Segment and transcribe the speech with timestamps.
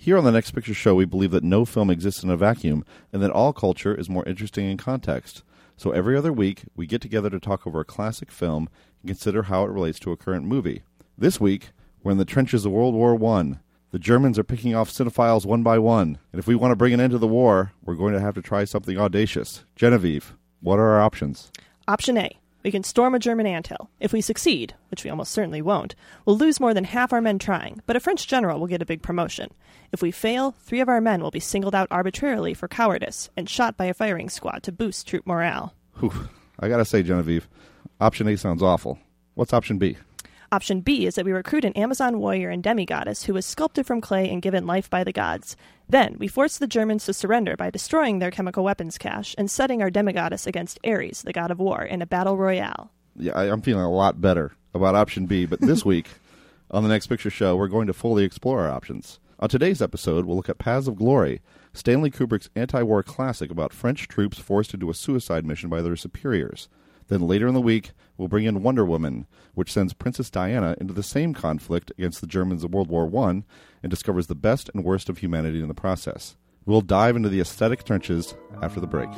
[0.00, 2.84] Here on the Next Picture Show, we believe that no film exists in a vacuum
[3.12, 5.42] and that all culture is more interesting in context.
[5.76, 8.68] So every other week, we get together to talk over a classic film
[9.02, 10.82] and consider how it relates to a current movie.
[11.18, 11.70] This week,
[12.02, 13.58] we're in the trenches of World War One.
[13.90, 16.94] The Germans are picking off cinephiles one by one, and if we want to bring
[16.94, 19.64] an end to the war, we're going to have to try something audacious.
[19.74, 21.50] Genevieve, what are our options?
[21.88, 22.38] Option A.
[22.62, 23.88] We can storm a German anthill.
[24.00, 27.38] If we succeed, which we almost certainly won't, we'll lose more than half our men
[27.38, 29.50] trying, but a French general will get a big promotion.
[29.92, 33.48] If we fail, three of our men will be singled out arbitrarily for cowardice and
[33.48, 35.74] shot by a firing squad to boost troop morale.
[36.00, 36.28] Whew.
[36.58, 37.48] I gotta say, Genevieve,
[38.00, 38.98] option A sounds awful.
[39.34, 39.96] What's option B?
[40.50, 44.00] Option B is that we recruit an Amazon warrior and demigoddess who was sculpted from
[44.00, 45.56] clay and given life by the gods.
[45.90, 49.82] Then we force the Germans to surrender by destroying their chemical weapons cache and setting
[49.82, 52.90] our demigoddess against Ares, the god of war, in a battle royale.
[53.14, 56.08] Yeah, I, I'm feeling a lot better about option B, but this week
[56.70, 59.20] on the Next Picture Show, we're going to fully explore our options.
[59.40, 61.42] On today's episode, we'll look at Paths of Glory,
[61.74, 65.94] Stanley Kubrick's anti war classic about French troops forced into a suicide mission by their
[65.94, 66.68] superiors.
[67.08, 70.92] Then later in the week, we'll bring in Wonder Woman, which sends Princess Diana into
[70.92, 73.42] the same conflict against the Germans of World War I
[73.82, 76.36] and discovers the best and worst of humanity in the process.
[76.66, 79.08] We'll dive into the aesthetic trenches after the break.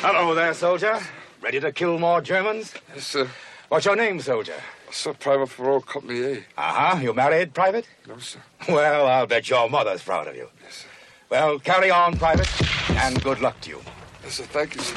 [0.00, 0.98] Hello there, soldier.
[1.40, 2.74] Ready to kill more Germans?
[2.92, 3.28] Yes, sir.
[3.68, 4.54] What's your name, soldier?
[4.90, 6.32] Sir, Private Parole Company A.
[6.56, 6.98] Uh-huh.
[7.00, 7.86] You married, Private?
[8.08, 8.38] No, sir.
[8.68, 10.48] Well, I'll bet your mother's proud of you.
[10.62, 10.88] Yes, sir.
[11.28, 12.48] Well, carry on, Private,
[12.92, 13.80] and good luck to you.
[14.24, 14.44] Yes, sir.
[14.44, 14.96] Thank you, sir.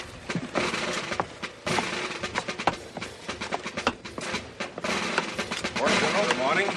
[5.77, 6.27] Morning, General.
[6.27, 6.67] Good morning.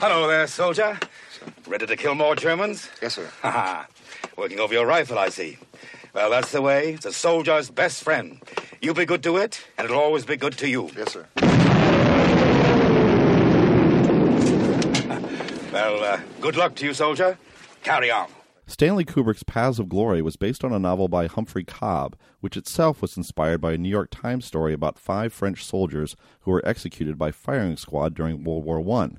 [0.00, 0.98] Hello there, soldier.
[1.30, 1.46] Sir.
[1.66, 2.88] Ready to kill more Germans?
[3.00, 3.28] Yes, sir.
[3.42, 3.86] Ha
[4.36, 5.58] Working over your rifle, I see.
[6.12, 6.92] Well, that's the way.
[6.94, 8.40] It's a soldier's best friend.
[8.80, 10.90] You be good to it, and it'll always be good to you.
[10.96, 11.53] Yes, sir.
[15.74, 17.36] Well, uh, good luck to you, soldier.
[17.82, 18.28] Carry on.
[18.64, 23.02] Stanley Kubrick's Paths of Glory was based on a novel by Humphrey Cobb, which itself
[23.02, 27.18] was inspired by a New York Times story about five French soldiers who were executed
[27.18, 29.16] by firing squad during World War I.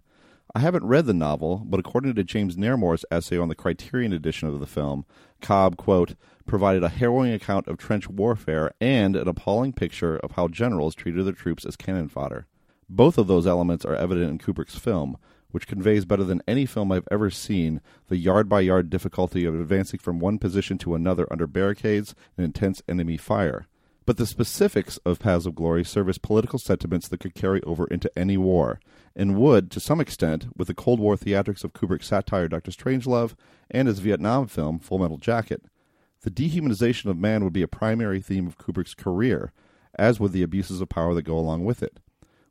[0.56, 4.48] I haven't read the novel, but according to James Naremore's essay on the Criterion edition
[4.48, 5.06] of the film,
[5.42, 6.16] Cobb, quote,
[6.46, 11.26] provided a harrowing account of trench warfare and an appalling picture of how generals treated
[11.26, 12.48] their troops as cannon fodder.
[12.88, 15.18] Both of those elements are evident in Kubrick's film,
[15.56, 17.80] which conveys better than any film I've ever seen
[18.10, 22.44] the yard by yard difficulty of advancing from one position to another under barricades and
[22.44, 23.66] intense enemy fire.
[24.06, 27.88] But the specifics of Paths of Glory serve as political sentiments that could carry over
[27.88, 28.82] into any war,
[29.16, 33.36] and would, to some extent, with the Cold War theatrics of Kubrick's satire Doctor Strangelove
[33.72, 35.64] and his Vietnam film Full Metal Jacket.
[36.24, 39.54] The dehumanization of man would be a primary theme of Kubrick's career,
[39.98, 42.02] as would the abuses of power that go along with it.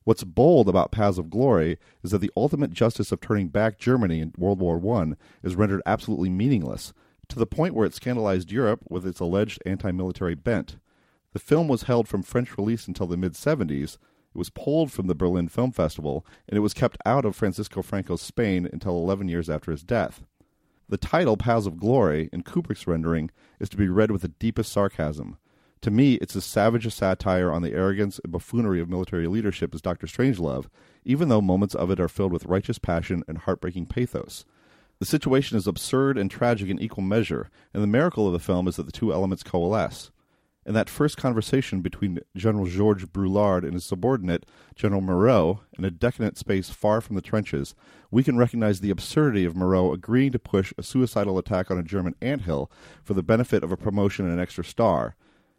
[0.04, 4.20] What's bold about Paths of Glory is that the ultimate justice of turning back Germany
[4.20, 6.92] in World War I is rendered absolutely meaningless,
[7.28, 10.76] to the point where it scandalized Europe with its alleged anti military bent.
[11.32, 13.94] The film was held from French release until the mid 70s.
[13.94, 17.80] It was pulled from the Berlin Film Festival, and it was kept out of Francisco
[17.80, 20.22] Franco's Spain until 11 years after his death.
[20.86, 24.70] The title, Paths of Glory, in Kubrick's rendering, is to be read with the deepest
[24.70, 25.38] sarcasm.
[25.84, 29.74] To me, it's as savage a satire on the arrogance and buffoonery of military leadership
[29.74, 30.64] as Doctor Strangelove,
[31.04, 34.46] even though moments of it are filled with righteous passion and heartbreaking pathos.
[34.98, 38.66] The situation is absurd and tragic in equal measure, and the miracle of the film
[38.66, 40.10] is that the two elements coalesce.
[40.64, 45.90] In that first conversation between General Georges Brulard and his subordinate, General Moreau, in a
[45.90, 47.74] decadent space far from the trenches,
[48.10, 51.82] we can recognize the absurdity of Moreau agreeing to push a suicidal attack on a
[51.82, 52.70] German anthill
[53.02, 55.14] for the benefit of a promotion and an extra star.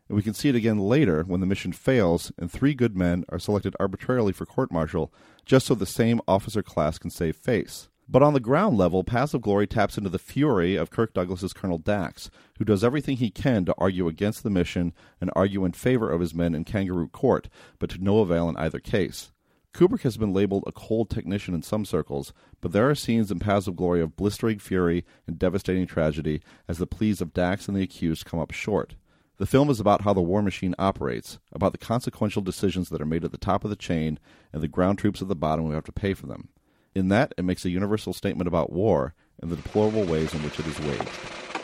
[0.07, 3.25] And we can see it again later when the mission fails and three good men
[3.30, 5.13] are selected arbitrarily for court martial
[5.46, 7.90] just so the same officer class can save face.
[8.07, 11.54] But on the ground level, Paths of Glory taps into the fury of Kirk Douglas's
[11.54, 12.30] Colonel Dax,
[12.60, 16.22] who does everything he can to argue against the mission and argue in favor of
[16.22, 17.50] his men in Kangaroo Court,
[17.80, 19.31] but to no avail in either case.
[19.74, 22.31] Kubrick has been labeled a cold technician in some circles,
[22.62, 26.78] but there are scenes in Paths of Glory of blistering fury and devastating tragedy as
[26.78, 28.96] the pleas of Dax and the accused come up short.
[29.38, 33.06] The film is about how the war machine operates, about the consequential decisions that are
[33.06, 34.18] made at the top of the chain
[34.54, 36.50] and the ground troops at the bottom who have to pay for them.
[36.94, 40.58] In that, it makes a universal statement about war and the deplorable ways in which
[40.58, 41.10] it is waged.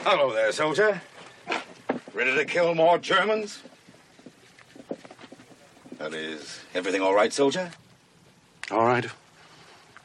[0.04, 1.02] Hello there, soldier.
[2.14, 3.62] Ready to kill more Germans?
[5.98, 7.72] That is, everything all right, soldier?
[8.70, 9.06] All right.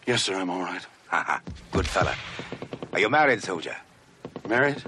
[0.06, 0.86] Yes, sir, I'm all right.
[1.08, 1.40] Ha ha.
[1.72, 2.14] Good fella.
[2.92, 3.74] Are you married, soldier?
[4.48, 4.84] Married?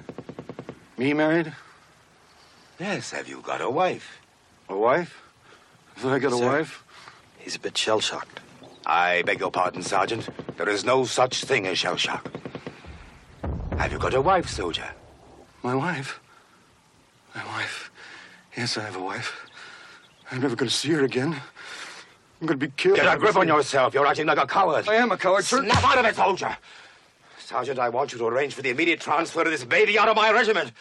[0.96, 1.52] Me married?
[2.78, 3.10] Yes.
[3.10, 4.20] Have you got a wife?
[4.68, 5.22] A wife?
[5.96, 6.84] Have I got a wife?
[7.38, 8.40] He's a bit shell shocked.
[8.86, 10.28] I beg your pardon, Sergeant.
[10.56, 12.30] There is no such thing as shell shock.
[13.76, 14.88] Have you got a wife, soldier?
[15.62, 16.20] My wife?
[17.34, 17.90] My wife?
[18.56, 19.46] Yes, I have a wife.
[20.30, 21.34] I'm never going to see her again.
[22.40, 22.96] I'm going to be killed.
[22.96, 23.94] Get a grip on yourself.
[23.94, 24.88] You're acting like a coward.
[24.88, 25.62] I am a coward, sir.
[25.64, 26.56] Snap out of it, soldier.
[27.38, 30.16] Sergeant, I want you to arrange for the immediate transfer of this baby out of
[30.16, 30.72] my regiment.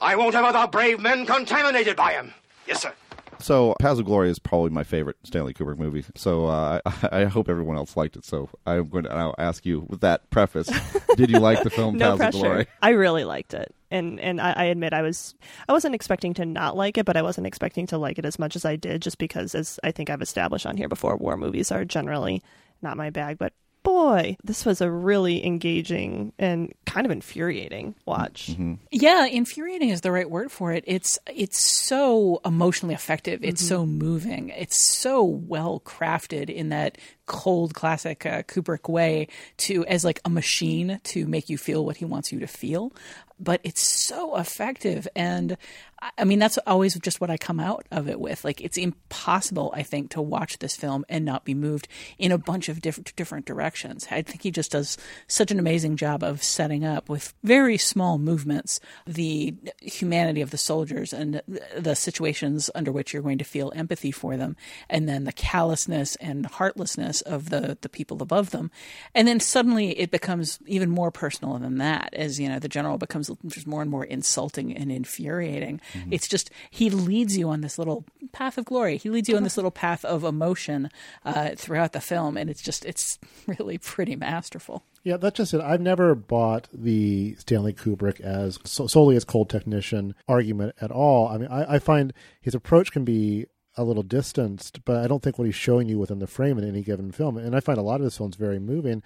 [0.00, 2.32] I won't have other brave men contaminated by him.
[2.66, 2.92] Yes, sir.
[3.38, 6.04] So, Paths of Glory is probably my favorite Stanley Kubrick movie.
[6.14, 8.24] So, uh, I, I hope everyone else liked it.
[8.24, 10.70] So, I'm going to now ask you with that preface:
[11.16, 12.66] Did you like the film no Paths of Glory?
[12.82, 15.34] I really liked it, and and I, I admit I was
[15.68, 18.38] I wasn't expecting to not like it, but I wasn't expecting to like it as
[18.38, 21.36] much as I did, just because, as I think I've established on here before, war
[21.36, 22.42] movies are generally
[22.82, 23.38] not my bag.
[23.38, 28.56] But boy, this was a really engaging and kind of infuriating watch.
[28.90, 30.84] Yeah, infuriating is the right word for it.
[30.86, 33.42] It's it's so emotionally effective.
[33.42, 34.50] It's so moving.
[34.50, 39.28] It's so well crafted in that cold classic uh, Kubrick way
[39.58, 42.92] to as like a machine to make you feel what he wants you to feel.
[43.38, 45.56] But it's so effective and
[46.02, 48.44] I- mean that's always just what I come out of it with.
[48.44, 51.88] Like it's impossible I think to watch this film and not be moved
[52.18, 54.06] in a bunch of different different directions.
[54.10, 58.18] I think he just does such an amazing job of setting up with very small
[58.18, 61.42] movements the humanity of the soldiers and
[61.76, 64.56] the situations under which you're going to feel empathy for them
[64.88, 68.70] and then the callousness and heartlessness of the the people above them
[69.14, 72.98] and then suddenly it becomes even more personal than that as you know the general
[72.98, 77.78] becomes just more and more insulting and infuriating it's just he leads you on this
[77.78, 80.88] little path of glory he leads you on this little path of emotion
[81.24, 85.60] uh, throughout the film and it's just it's really pretty masterful Yeah, that's just it.
[85.60, 91.28] I've never bought the Stanley Kubrick as so, solely as cold technician argument at all.
[91.28, 93.46] I mean, I, I find his approach can be
[93.76, 96.68] a little distanced, but I don't think what he's showing you within the frame in
[96.68, 97.38] any given film.
[97.38, 99.02] And I find a lot of his films very moving.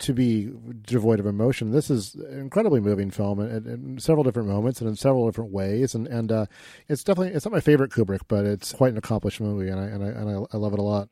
[0.00, 0.52] To be
[0.82, 4.90] devoid of emotion, this is an incredibly moving film in, in several different moments and
[4.90, 5.94] in several different ways.
[5.94, 6.46] And and uh,
[6.86, 9.84] it's definitely it's not my favorite Kubrick, but it's quite an accomplished movie, and I
[9.84, 11.08] and I and I, I love it a lot.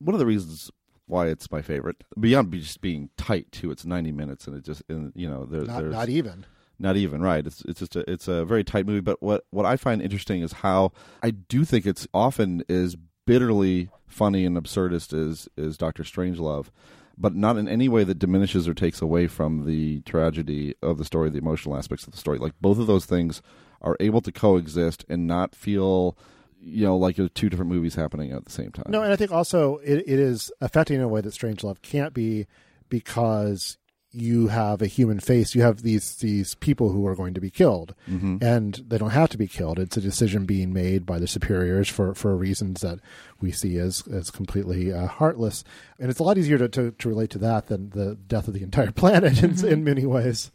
[0.00, 0.70] One of the reasons
[1.06, 4.82] why it's my favorite, beyond just being tight too, it's 90 minutes, and it just,
[4.88, 6.46] and, you know, there, Not there's not even.
[6.78, 7.46] Not even right.
[7.46, 9.00] It's it's just a it's a very tight movie.
[9.00, 10.90] But what what I find interesting is how
[11.22, 16.66] I do think it's often is bitterly funny and absurdist as is Doctor Strangelove,
[17.16, 21.04] but not in any way that diminishes or takes away from the tragedy of the
[21.04, 22.38] story, the emotional aspects of the story.
[22.38, 23.42] Like both of those things
[23.82, 26.16] are able to coexist and not feel
[26.60, 28.86] you know like two different movies happening at the same time.
[28.88, 32.14] No, and I think also it, it is affecting in a way that Strangelove can't
[32.14, 32.46] be
[32.88, 33.78] because
[34.14, 35.54] you have a human face.
[35.54, 38.42] You have these these people who are going to be killed, Mhm.
[38.42, 39.78] and they don't have to be killed.
[39.78, 43.00] It's a decision being made by the superiors for, for reasons that
[43.40, 45.64] we see as as completely uh, heartless.
[45.98, 48.54] And it's a lot easier to, to, to relate to that than the death of
[48.54, 50.50] the entire planet in, in many ways.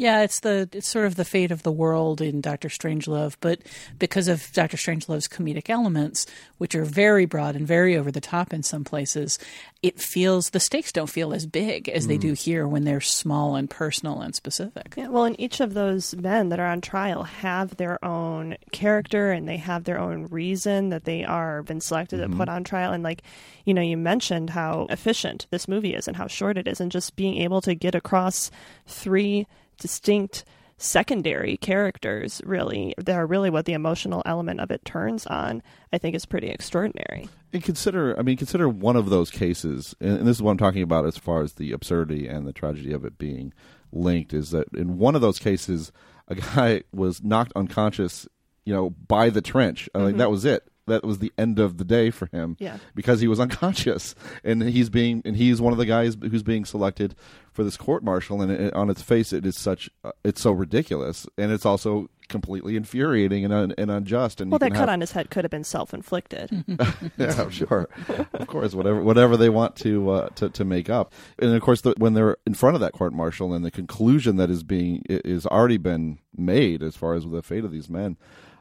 [0.00, 3.60] Yeah, it's the it's sort of the fate of the world in Doctor Strangelove, but
[3.98, 6.24] because of Doctor Strangelove's comedic elements,
[6.56, 9.38] which are very broad and very over the top in some places,
[9.82, 12.20] it feels the stakes don't feel as big as they Mm.
[12.22, 14.94] do here when they're small and personal and specific.
[14.96, 19.32] Yeah, well, and each of those men that are on trial have their own character
[19.32, 22.24] and they have their own reason that they are been selected Mhm.
[22.24, 22.92] and put on trial.
[22.94, 23.22] And like,
[23.66, 26.90] you know, you mentioned how efficient this movie is and how short it is, and
[26.90, 28.50] just being able to get across
[28.86, 29.46] three
[29.80, 30.44] distinct
[30.76, 35.98] secondary characters really that are really what the emotional element of it turns on i
[35.98, 40.36] think is pretty extraordinary And consider, I mean, consider one of those cases, and, this
[40.36, 43.18] is what I'm talking about as far as the absurdity and the tragedy of it
[43.18, 43.52] being
[43.92, 45.90] linked, is that in one of those cases,
[46.28, 48.28] a guy was knocked unconscious,
[48.64, 49.88] you know, by the trench.
[49.96, 50.18] I mean, Mhm.
[50.18, 50.62] that was it.
[50.86, 52.56] That was the end of the day for him.
[52.60, 52.78] Yeah.
[52.94, 56.64] Because he was unconscious, and he's being, and he's one of the guys who's being
[56.64, 57.16] selected
[57.60, 58.40] for this court martial.
[58.40, 62.08] And it, on its face, it is such, uh, it's so ridiculous, and it's also
[62.30, 64.40] completely infuriating and, un, and unjust.
[64.40, 66.64] And Well, that cut have- on his head could have been self-inflicted.
[67.18, 67.86] yeah, sure,
[68.32, 71.82] of course, whatever whatever they want to uh, to to make up, and of course,
[71.82, 75.02] the, when they're in front of that court martial and the conclusion that is being
[75.06, 78.16] is already been made as far as the fate of these men,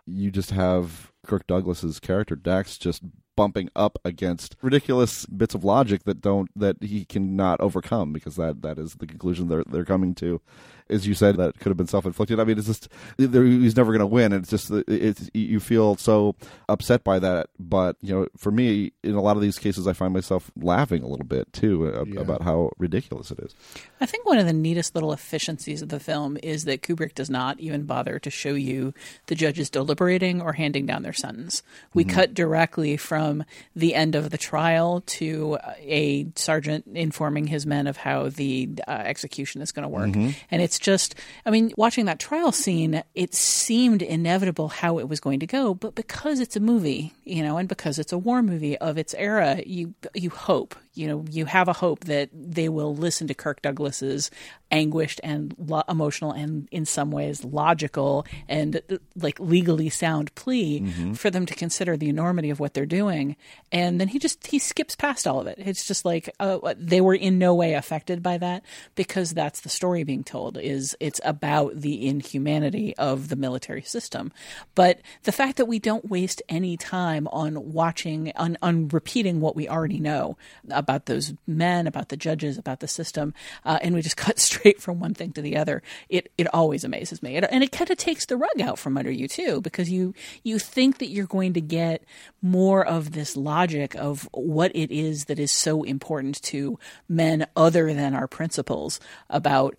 [0.06, 3.04] you just have Kirk Douglas's character Dax just
[3.40, 8.62] bumping up against ridiculous bits of logic that don't that he cannot overcome because that
[8.64, 10.42] that is the conclusion they're they're coming to.
[10.90, 12.40] As you said, that could have been self inflicted.
[12.40, 15.96] I mean, it's just he's never going to win, and it's just it's you feel
[15.98, 16.36] so
[16.68, 17.48] upset by that.
[17.60, 21.04] But you know, for me, in a lot of these cases, I find myself laughing
[21.04, 22.22] a little bit too uh, Yeah.
[22.22, 23.54] about how ridiculous it is.
[24.02, 27.30] I think one of the neatest little efficiencies of the film is that Kubrick does
[27.30, 28.94] not even bother to show you
[29.28, 31.62] the judges deliberating or handing down their sentence.
[31.94, 32.10] We Mhm.
[32.10, 33.44] cut directly from
[33.76, 38.92] the end of the trial to a sergeant informing his men of how the uh,
[38.92, 40.10] execution is going to work.
[40.12, 40.36] Mhm.
[40.50, 45.20] And it's just, I mean, watching that trial scene, it seemed inevitable how it was
[45.20, 48.42] going to go, but because it's a movie, you know, and because it's a war
[48.42, 52.68] movie of its era, you you hope, you know, you have a hope that they
[52.70, 54.30] will listen to Kirk Douglas's
[54.72, 60.82] anguished and lo- emotional and in some ways logical and uh, like legally sound plea
[60.82, 61.18] Mhm.
[61.18, 63.36] for them to consider the enormity of what they're doing.
[63.72, 65.58] And then he just he skips past all of it.
[65.58, 68.64] It's just like uh, they were in no way affected by that
[68.96, 74.32] because that's the story being told is it's about the inhumanity of the military system.
[74.76, 79.56] But the fact that we don't waste any time on watching on, on repeating what
[79.56, 80.38] we already know
[80.70, 83.34] about those men about the judges about the system
[83.66, 85.82] uh, and we just cut straight from one thing to the other.
[86.10, 87.38] It it always amazes me.
[87.38, 90.14] It, and it kind of takes the rug out from under you too because you
[90.44, 92.04] you think that you're going to get
[92.42, 97.94] more of this logic of what it is that is so important to men other
[97.94, 99.76] than our principles about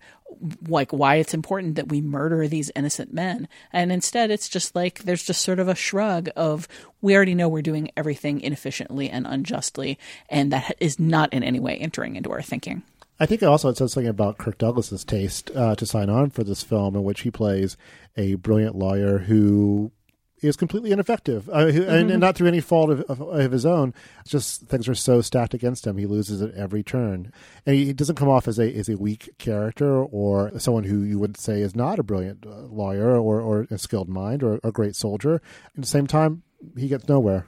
[0.67, 3.47] like why it's important that we murder these innocent men.
[3.71, 6.67] And instead it's just like there's just sort of a shrug of
[7.01, 9.97] we already know we're doing everything inefficiently and unjustly
[10.29, 12.83] and that is not in any way entering into our thinking.
[13.19, 16.43] I think also it says something about Kirk Douglas's taste uh, to sign on for
[16.43, 17.77] this film, in which he plays
[18.17, 19.91] a brilliant lawyer who
[20.41, 22.11] is completely ineffective, uh, and, Mhm.
[22.11, 23.93] and not through any fault of, of, of his own.
[24.21, 27.31] It's just things are so stacked against him; he loses at every turn,
[27.65, 31.01] and he, he doesn't come off as a as a weak character or someone who
[31.01, 34.59] you would say is not a brilliant uh, lawyer or, or a skilled mind or
[34.63, 35.35] a great soldier.
[35.75, 36.43] At the same time,
[36.77, 37.47] he gets nowhere.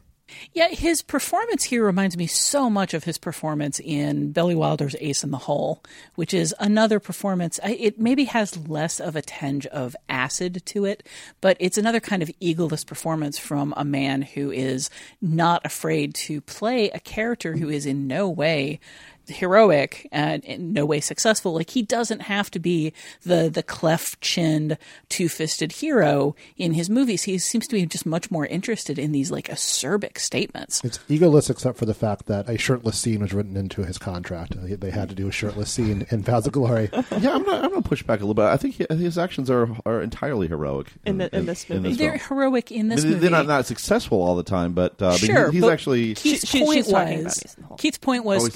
[0.53, 5.23] Yeah, his performance here reminds me so much of his performance in Billy Wilder's Ace
[5.23, 5.83] in the Hole,
[6.15, 7.59] which is another performance.
[7.63, 11.03] It maybe has less of a tinge of acid to it,
[11.41, 14.89] but it's another kind of egoless performance from a man who is
[15.21, 18.79] not afraid to play a character who is in no way
[19.27, 21.53] heroic and in no way successful.
[21.53, 24.77] Like he doesn't have to be the the cleft chinned,
[25.09, 27.23] two fisted hero in his movies.
[27.23, 30.81] He seems to be just much more interested in these like acerbic statements.
[30.83, 34.55] It's egoless, except for the fact that a shirtless scene was written into his contract.
[34.61, 36.89] They- They had to do a shirtless scene in Paths of Glory.
[36.93, 37.63] yeah, I'm not.
[37.63, 38.45] I'm going to push back a little bit.
[38.45, 41.93] I think he, his actions are are entirely heroic In the- in this movie.
[41.93, 42.39] They're film.
[42.39, 43.19] heroic in this They- movie.
[43.21, 46.15] They're not, not successful all the time, but uh, but he- sure, he's but actually
[46.15, 47.77] Keith's She- point she's talking about was Ace in the Hole.
[47.77, 48.49] Keith's point was Oh,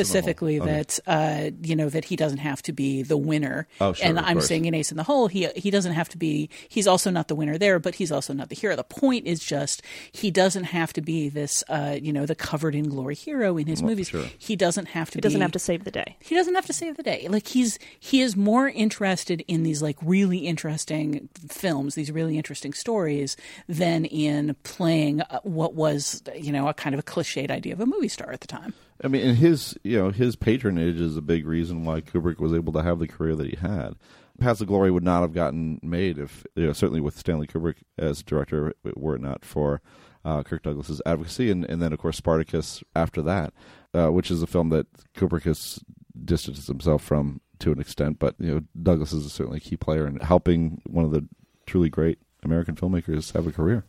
[0.59, 0.77] Ace in the Hole.
[0.83, 1.47] specifically Okay.
[1.47, 3.67] that uh, you know that he doesn't have to be the winner.
[3.81, 4.47] Oh, sure, and I'm course.
[4.47, 6.49] saying in Ace in the Hole, he he doesn't have to be.
[6.69, 8.75] He's also not the winner there, but he's also not the hero.
[8.75, 12.75] The point is just he doesn't have to be this uh, you know the covered
[12.75, 14.09] in glory hero in his Well, movies.
[14.09, 14.25] sure.
[14.37, 15.17] He doesn't have to.
[15.17, 16.17] He doesn't have to save the day.
[16.21, 17.27] he doesn't have to save the day.
[17.29, 22.73] Like he's he is more interested in these like really interesting films, these really interesting
[22.73, 23.35] stories,
[23.67, 27.79] than in playing uh, what was you know a kind of a cliched idea of
[27.79, 28.73] a movie star at the time.
[29.03, 32.53] I mean, and his you know his patronage is a big reason why Kubrick was
[32.53, 33.95] able to have the career that he had.
[34.39, 37.77] Paths of Glory would not have gotten made if you know certainly with Stanley Kubrick
[37.97, 39.81] as director were it not for
[40.25, 43.53] uh, Kirk Douglas's advocacy, and, and then of course Spartacus after that,
[43.93, 45.79] uh, which is a film that Kubrick has
[46.23, 50.07] distanced himself from to an extent, but you know Douglas is certainly a key player
[50.07, 51.27] in helping one of the
[51.65, 53.85] truly great American filmmakers have a career.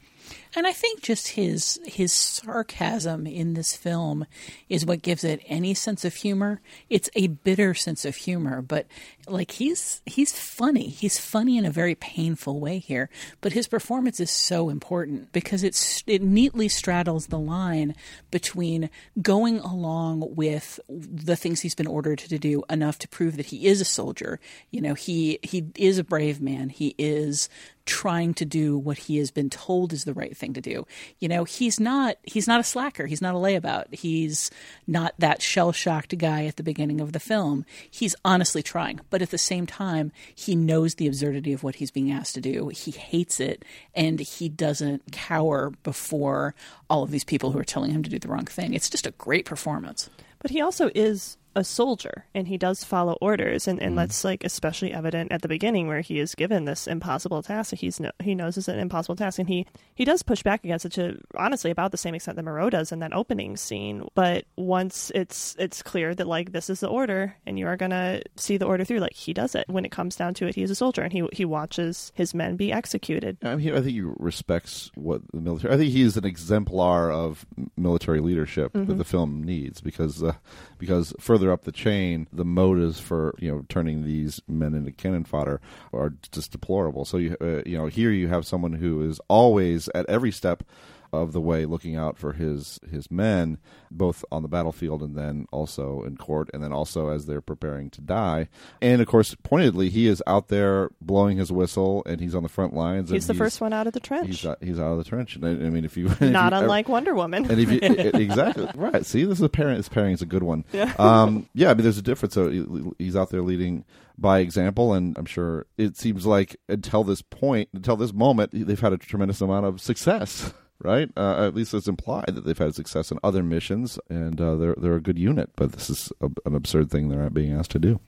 [0.54, 4.26] And I think just his his sarcasm in this film
[4.68, 6.60] is what gives it any sense of humor.
[6.88, 8.86] It's a bitter sense of humor, but
[9.26, 10.88] like he's he's funny.
[10.88, 13.08] He's funny in a very painful way here,
[13.40, 17.94] but his performance is so important because it's it neatly straddles the line
[18.30, 23.46] between going along with the things he's been ordered to do enough to prove that
[23.46, 24.40] he is a soldier.
[24.70, 26.70] You know, he he is a brave man.
[26.70, 27.48] He is
[27.88, 30.86] trying to do what he has been told is the right thing to do.
[31.18, 33.06] You know, he's not he's not a slacker.
[33.06, 33.94] He's not a layabout.
[33.94, 34.50] He's
[34.86, 37.64] not that shell shocked guy at the beginning of the film.
[37.90, 41.90] He's honestly trying, but at the same time, he knows the absurdity of what he's
[41.90, 42.68] being asked to do.
[42.68, 43.64] He hates it,
[43.94, 46.54] and he doesn't cower before
[46.90, 48.74] all of these people who are telling him to do the wrong thing.
[48.74, 50.10] It's just a great performance.
[50.40, 54.44] But he also is a soldier and he does follow orders and, and that's like
[54.44, 58.10] especially evident at the beginning where he is given this impossible task that he's no,
[58.22, 61.18] he knows is an impossible task and he he does push back against it to
[61.36, 65.56] honestly about the same extent that Moreau does in that opening scene but once it's
[65.58, 68.84] it's clear that like this is the order and you are gonna see the order
[68.84, 71.02] through like he does it when it comes down to it he is a soldier
[71.02, 75.22] and he he watches his men be executed I, mean, I think he respects what
[75.32, 75.74] the military.
[75.74, 78.98] I think he's an exemplar of military leadership that Mhm.
[78.98, 80.34] the film needs because uh,
[80.78, 85.24] because further up the chain, the motives for you know turning these men into cannon
[85.24, 85.60] fodder
[85.92, 87.04] are just deplorable.
[87.04, 90.62] So you uh, you know here you have someone who is always at every step
[91.12, 93.58] of the way looking out for his his men
[93.90, 97.88] both on the battlefield and then also in court and then also as they're preparing
[97.90, 98.48] to die
[98.82, 102.48] and of course pointedly he is out there blowing his whistle and he's on the
[102.48, 104.98] front lines he's the first one out of the trench he's out, he's out of
[104.98, 107.58] the trench and I, I mean if you if not you- unlike Wonder Woman and
[107.60, 109.04] if you, exactly right.
[109.06, 109.76] See, this is a pairing.
[109.76, 110.64] This pairing is a good one.
[110.72, 110.92] Yeah.
[110.98, 111.70] Um, yeah.
[111.70, 112.34] I mean, there's a difference.
[112.34, 112.66] So he-
[112.98, 113.84] he's out there leading
[114.18, 118.78] by example, and I'm sure it seems like until this point, until this moment, they've
[118.80, 120.52] had a tremendous amount of success.
[120.80, 124.54] Right, uh, at least it's implied that they've had success in other missions, and uh,
[124.54, 125.50] they're they're a good unit.
[125.56, 127.98] But this is a, an absurd thing they're not being asked to do.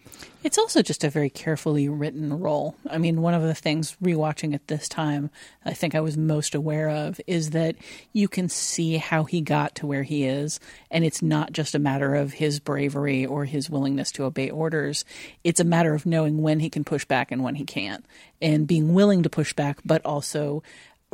[0.45, 2.77] It's also just a very carefully written role.
[2.89, 5.31] I mean, one of the things rewatching it this time,
[5.65, 7.75] I think I was most aware of is that
[8.13, 10.61] you can see how he got to where he is,
[10.93, 15.05] and it's not just a matter of his bravery or his willingness to obey orders.
[15.43, 18.07] It's a matter of knowing when he can push back and when he can't,
[18.41, 20.63] and being willing to push back, but also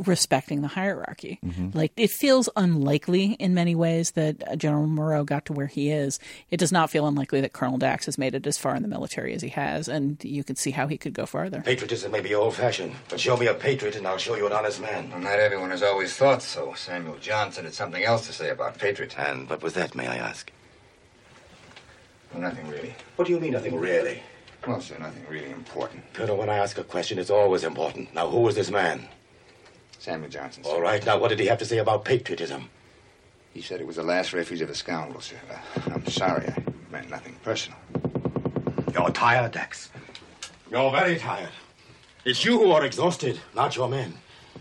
[0.05, 1.39] respecting the hierarchy.
[1.73, 5.91] Like it feels unlikely in many ways that uh, General Moreau got to where he
[5.91, 6.19] is.
[6.51, 8.89] It does not feel unlikely that Colonel Dax has made it as far in the
[8.89, 11.63] military as he has, and you can see how he could go farther.
[11.63, 14.53] Patriotism may be old fashioned, but show me a patriot and I'll show you an
[14.53, 15.11] honest man.
[15.11, 16.75] Well, not everyone has always thought so.
[16.75, 19.19] Samuel Johnson had something else to say about patriot.
[19.19, 20.53] And what was that, may I ask?
[22.33, 22.95] Well, nothing really.
[23.17, 24.23] What do you mean, nothing really?
[24.67, 26.03] Well, sir, nothing really important.
[26.13, 28.13] Colonel, when I ask a question, it's always important.
[28.15, 29.09] Now, who is this man?
[30.07, 30.63] Samuel Johnson.
[30.63, 30.71] sir.
[30.71, 32.71] All right, now, what did he have to say about patriotism?
[33.53, 35.35] He said it was the last refuge of the scoundrel, sir.
[35.51, 36.47] Uh, I'm sorry.
[36.47, 37.77] I meant nothing personal.
[38.95, 39.91] You're tired, Dax.
[40.71, 41.49] You're very tired.
[42.25, 44.15] It's you who are exhausted, not your men.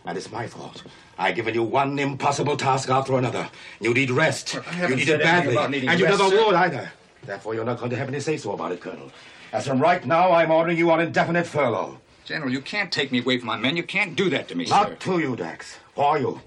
[0.05, 0.83] And it's my fault.
[1.19, 3.47] I've given you one impossible task after another.
[3.79, 4.57] You need rest.
[4.67, 5.53] I you need said it anything badly.
[5.53, 6.45] about needing and you rest, never sir.
[6.47, 6.91] would either.
[7.23, 9.11] Therefore, you're not going to have any say so about it, Colonel.
[9.53, 11.99] As from right now, I'm ordering you on indefinite furlough.
[12.25, 13.77] General, you can't take me away from my men.
[13.77, 14.95] You can't do that to me, Not sir.
[14.95, 15.77] to you, Dax.
[15.93, 16.41] For you.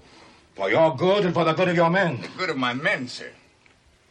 [0.55, 2.21] For your good and for the good of your men.
[2.21, 3.29] The good of my men, sir.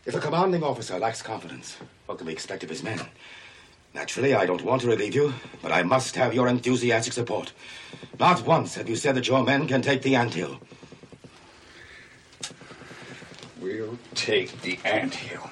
[0.06, 1.76] If a commanding officer lacks confidence,
[2.06, 2.98] what can we expect of his men?
[3.92, 7.52] Naturally, I don't want to relieve you, but I must have your enthusiastic support.
[8.18, 10.58] Not once have you said that your men can take the anthill.
[13.60, 15.50] We'll take the anthill.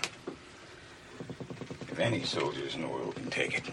[1.91, 3.65] If any soldiers in the world can take it,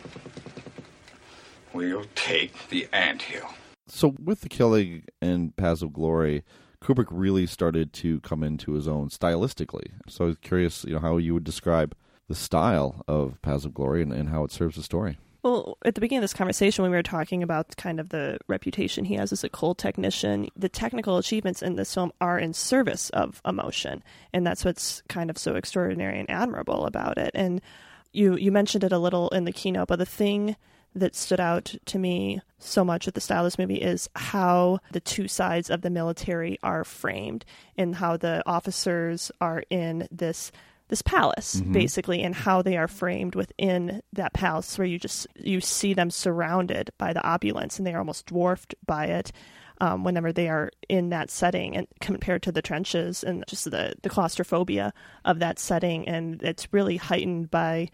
[1.73, 3.53] we'll take the anthill.
[3.87, 6.43] So with the killing and Paths of Glory,
[6.81, 9.91] Kubrick really started to come into his own stylistically.
[10.07, 11.95] So I was curious, you know, how you would describe
[12.27, 15.17] the style of Paths of Glory and, and how it serves the story.
[15.43, 18.37] Well, at the beginning of this conversation, when we were talking about kind of the
[18.47, 22.53] reputation he has as a cold technician, the technical achievements in this film are in
[22.53, 27.31] service of emotion, and that's what's kind of so extraordinary and admirable about it.
[27.33, 27.61] And
[28.13, 30.55] you you mentioned it a little in the keynote, but the thing
[30.95, 34.79] that stood out to me so much with the style of this movie is how
[34.91, 37.43] the two sides of the military are framed
[37.77, 40.51] and how the officers are in this
[40.89, 41.73] this palace Mhm.
[41.73, 46.11] basically and how they are framed within that palace where you just you see them
[46.11, 49.31] surrounded by the opulence and they are almost dwarfed by it
[49.81, 53.93] um, whenever they are in that setting and compared to the trenches and just the,
[54.03, 54.93] the claustrophobia
[55.25, 57.89] of that setting and it's really heightened by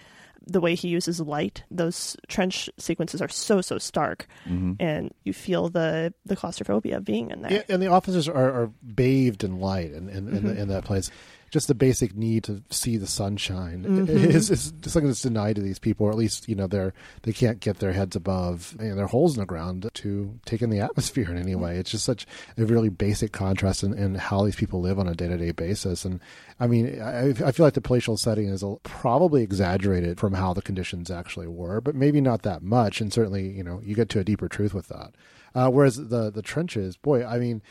[0.52, 4.76] the way he uses light those trench sequences are so so stark Mhm.
[4.80, 8.52] and you feel the the claustrophobia of being in there Yeah, and the officers are,
[8.52, 10.58] are bathed in light in, in, in, Mhm.
[10.58, 11.10] in that place.
[11.52, 14.08] Just the basic need to see the sunshine Mhm.
[14.10, 17.34] is, is something that's denied to these people, or at least you know they're they
[17.34, 20.70] can't get their heads above you know, their holes in the ground to take in
[20.70, 21.78] the atmosphere in any way.
[21.78, 22.26] It's just such
[22.58, 25.52] a really basic contrast in, in how these people live on a day to day
[25.52, 26.06] basis.
[26.06, 26.20] And
[26.60, 30.54] I mean, I, I feel like the palatial setting is a, probably exaggerated from how
[30.54, 33.02] the conditions actually were, but maybe not that much.
[33.02, 35.14] And certainly, you know, you get to a deeper truth with that.
[35.56, 37.62] Uh, whereas the the trenches, boy, I mean.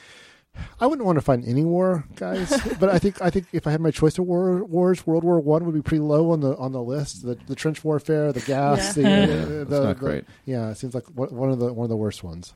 [0.81, 2.51] I wouldn't want to find any war, guys.
[2.81, 5.41] but I think I think if I had my choice of war, wars, World War
[5.41, 7.25] One would be pretty low on the on the list.
[7.25, 9.03] The, the trench warfare, the gas, Yeah.
[9.03, 10.25] the, Yeah, the, that's the- not the- great.
[10.45, 12.55] Yeah, it seems like one one of the one of the worst ones.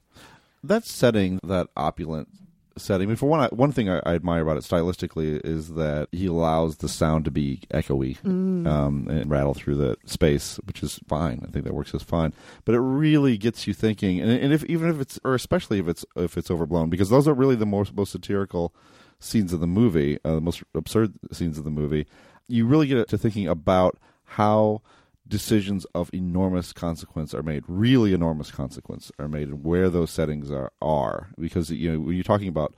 [0.64, 2.28] that setting, that opulent
[2.76, 3.06] setting.
[3.06, 6.08] I mean, for one, I, one thing I, I admire about it stylistically is that
[6.12, 8.66] he allows the sound to be echoey Mm.
[8.66, 11.42] um, and rattle through the space, which is fine.
[11.46, 12.32] I think that works just fine.
[12.64, 15.88] But it really gets you thinking, and, and if even if it's, or especially if
[15.88, 18.74] it's if it's overblown, because those are really the most most satirical
[19.18, 22.06] scenes of the movie, uh, the most absurd scenes of the movie.
[22.48, 24.82] You really get to thinking about how
[25.32, 30.50] decisions of enormous consequence are made, really enormous consequence are made, and where those settings
[30.50, 31.30] are are.
[31.40, 32.74] Because you know when you're talking about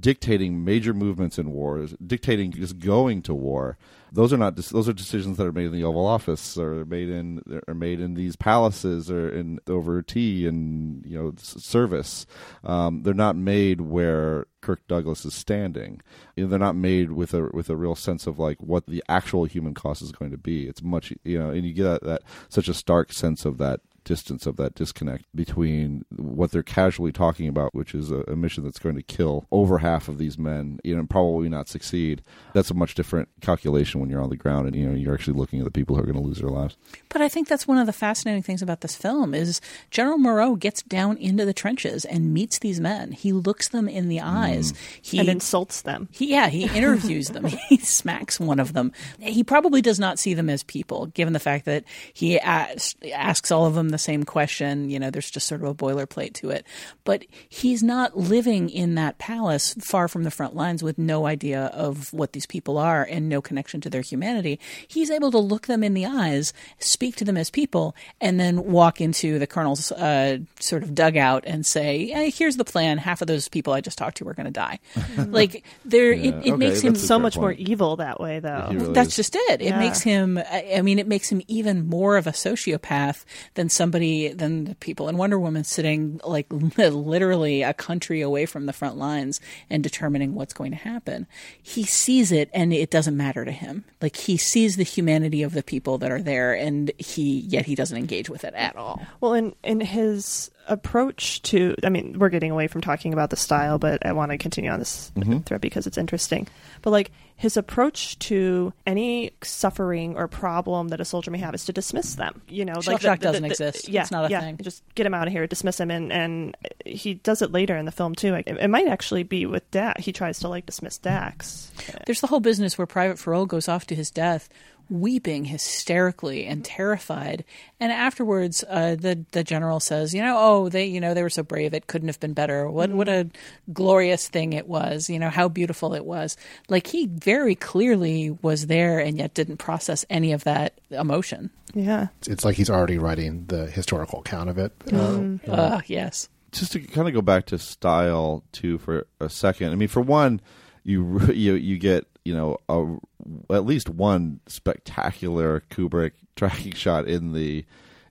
[0.00, 3.76] dictating major movements in wars, dictating just going to war,
[4.12, 7.08] those are not those are decisions that are made in the Oval Office or made
[7.08, 12.26] in are made in these palaces or in over tea and you know service.
[12.62, 16.02] Um, they're not made where Kirk Douglas is standing.
[16.36, 19.02] You know, they're not made with a with a real sense of like what the
[19.08, 20.68] actual human cost is going to be.
[20.68, 23.80] It's much you know, and you get that, that such a stark sense of that
[24.04, 28.64] distance of that disconnect between what they're casually talking about, which is a, a mission
[28.64, 32.22] that's going to kill over half of these men, you know, and probably not succeed.
[32.52, 35.38] That's a much different calculation when you're on the ground and you know you're actually
[35.38, 36.76] looking at the people who are going to lose their lives.
[37.08, 39.60] But I think that's one of the fascinating things about this film is
[39.90, 43.12] General Moreau gets down into the trenches and meets these men.
[43.12, 44.24] He looks them in the mm.
[44.24, 44.74] eyes.
[45.00, 46.08] He and insults them.
[46.10, 47.46] He, yeah, he interviews them.
[47.68, 48.92] He smacks one of them.
[49.18, 53.50] He probably does not see them as people, given the fact that he asks, asks
[53.50, 54.90] all of them the same question.
[54.90, 56.66] You know, there's just sort of a boilerplate to it.
[57.04, 61.66] But he's not living in that palace far from the front lines with no idea
[61.66, 64.58] of what these people are and no connection to their humanity.
[64.88, 68.64] He's able to look them in the eyes, speak to them as people, and then
[68.64, 72.98] walk into the colonel's uh, sort of dugout and say, hey, "Here's the plan.
[72.98, 74.78] Half of those people I just talked to are going to die."
[75.16, 78.68] like there, it, it makes him so much more evil that way, though.
[78.94, 79.60] that's just it.
[79.60, 79.78] It Yeah.
[79.78, 80.38] makes him.
[80.38, 83.24] I I mean, it makes him even more of a sociopath
[83.54, 88.66] than somebody than the people in Wonder Woman sitting like literally a country away from
[88.66, 91.26] the front lines and determining what's going to happen.
[91.60, 93.84] He sees it, and it doesn't matter to him.
[94.00, 97.74] Like he sees the humanity of the people that are there, and he yet he
[97.74, 99.02] doesn't engage with it at all.
[99.20, 103.36] Well, in in his approach to, I mean, we're getting away from talking about the
[103.36, 105.44] style, but I want to continue on this Mhm.
[105.44, 106.46] thread because it's interesting.
[106.82, 111.64] But like his approach to any suffering or problem that a soldier may have is
[111.64, 112.40] to dismiss them.
[112.48, 113.88] You know, Shell like shock doesn't exist.
[113.88, 114.58] Yeah, It's not a yeah, thing.
[114.62, 117.84] Just get him out of here, dismiss him, and and he does it later in
[117.84, 118.34] the film too.
[118.34, 120.04] It, it might actually be with Dax.
[120.04, 121.72] He tries to like dismiss Dax.
[122.06, 124.48] There's the whole business where Private Farrell goes off to his death,
[124.92, 127.44] weeping hysterically and terrified.
[127.80, 131.30] And afterwards, uh, the the general says, "You know, oh, they, you know, they were
[131.30, 131.74] so brave.
[131.74, 132.68] It couldn't have been better.
[132.70, 133.28] What what a
[133.72, 135.08] glorious thing it was.
[135.08, 136.36] You know, how beautiful it was.
[136.68, 141.50] Like he very clearly was there, and yet didn't process any of that emotion.
[141.74, 144.78] Yeah, It's, it's like he's already writing the historical account of it.
[144.86, 145.48] Mhm.
[145.48, 146.28] Uh, Uh, yes.
[146.52, 149.72] just to kind of go back to style too for a second.
[149.72, 150.42] I mean, for one,
[150.84, 157.32] you you you get you know a, at least one spectacular Kubrick tracking shot in
[157.32, 157.64] the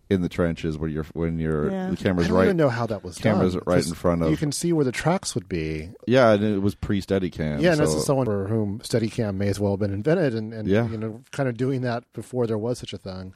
[0.10, 1.90] in the trenches where you're when you're Yeah.
[1.90, 2.44] the camera's I don't right.
[2.46, 3.64] even know how that was Camera's done.
[3.66, 4.30] right 'cause in front of.
[4.30, 5.90] You can see where the tracks would be.
[6.06, 7.62] yeah, and it was pre Steadicam.
[7.62, 10.36] yeah, and so, this is someone for whom Steadicam may as well have been invented,
[10.36, 10.86] and, and Yeah.
[10.90, 13.34] you know, kind of doing that before there was such a thing.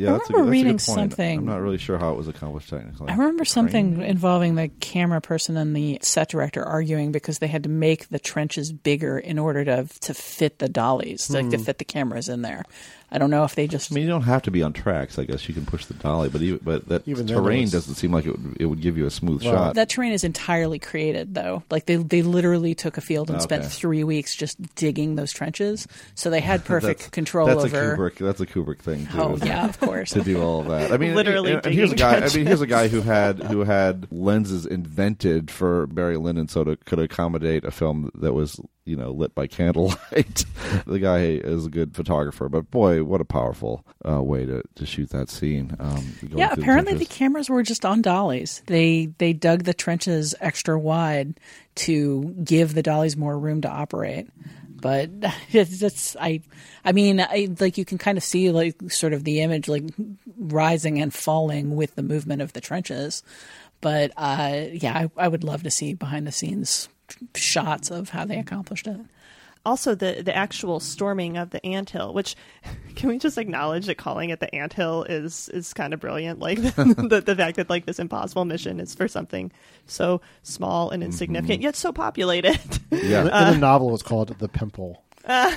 [0.00, 1.10] Yeah, I that's a, remember that's a reading good point.
[1.12, 3.08] something- I'm not really sure how it was accomplished technically.
[3.08, 7.62] I remember something involving the camera person and the set director arguing because they had
[7.64, 11.62] to make the trenches bigger in order to to fit the dollies, like to Hmm.
[11.64, 12.64] fit the cameras in there.
[13.12, 13.90] I don't know if they just.
[13.90, 15.18] I mean, you don't have to be on tracks.
[15.18, 17.94] I guess you can push the dolly, but even, but that Even terrain was- doesn't
[17.96, 19.74] seem like it would, it would give you a smooth shot.
[19.74, 21.62] That terrain is entirely created, though.
[21.70, 25.88] Like they they literally took a field and spent three weeks just digging those trenches,
[26.14, 27.94] so they had perfect That's- control that's over.
[27.94, 29.06] A Kubrick, that's a Kubrick thing.
[29.06, 29.70] Too, Oh, yeah, it?
[29.70, 30.10] of course.
[30.14, 30.92] to do all of that.
[30.92, 32.26] I mean, Literally and, and here's a digging guy.
[32.26, 36.64] I mean, here's a guy who had who had lenses invented for Barry Lyndon, so
[36.64, 40.44] to could accommodate a film that was you know lit by candlelight.
[40.86, 44.84] the guy is a good photographer, but boy, what a powerful uh, way to, to
[44.84, 45.76] shoot that scene.
[45.78, 48.62] Um, Yeah, through the apparently the cameras were just on dollies.
[48.66, 51.38] They they dug the trenches extra wide
[51.76, 54.28] to give the dollies more room to operate.
[54.80, 55.08] but
[55.52, 56.40] it's, it's I
[56.84, 59.84] I mean I like you can kind of see like sort of the image like
[60.36, 63.22] rising and falling with the movement of the trenches
[63.80, 66.88] but uh, yeah I, I would love to see behind the scenes
[67.34, 68.98] shots of how they accomplished it
[69.66, 72.34] also the the actual storming of the anthill which
[72.96, 76.60] can we just acknowledge that calling it the anthill is is kind of brilliant like
[76.62, 79.52] the, the, the fact that like this impossible mission is for something
[79.86, 81.64] so small and insignificant Mhm.
[81.64, 82.58] yet so populated
[82.90, 85.02] Yeah, the- in the novel, it's called the pimple.
[85.30, 85.54] Uh,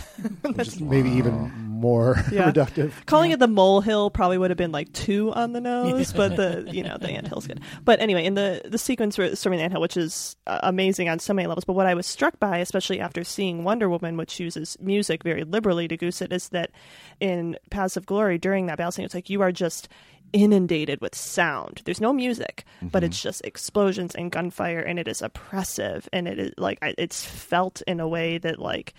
[0.57, 2.51] is maybe even more Yeah.
[2.51, 2.91] reductive.
[3.05, 6.67] Calling it the molehill probably would have been like too on the nose, but the
[6.71, 7.59] you know the anthill's good.
[7.85, 11.19] But anyway, in the the sequence where storming the anthill, which is uh, amazing on
[11.19, 14.39] so many levels, but what I was struck by, especially after seeing Wonder Woman, which
[14.39, 16.71] uses music very liberally to goose it, is that
[17.19, 19.87] in Paths of Glory during that battle scene, it's like you are just
[20.33, 21.81] inundated with sound.
[21.85, 23.07] There's no music, but Mhm.
[23.07, 27.81] it's just explosions and gunfire, and it is oppressive, and it is like it's felt
[27.87, 28.93] in a way that like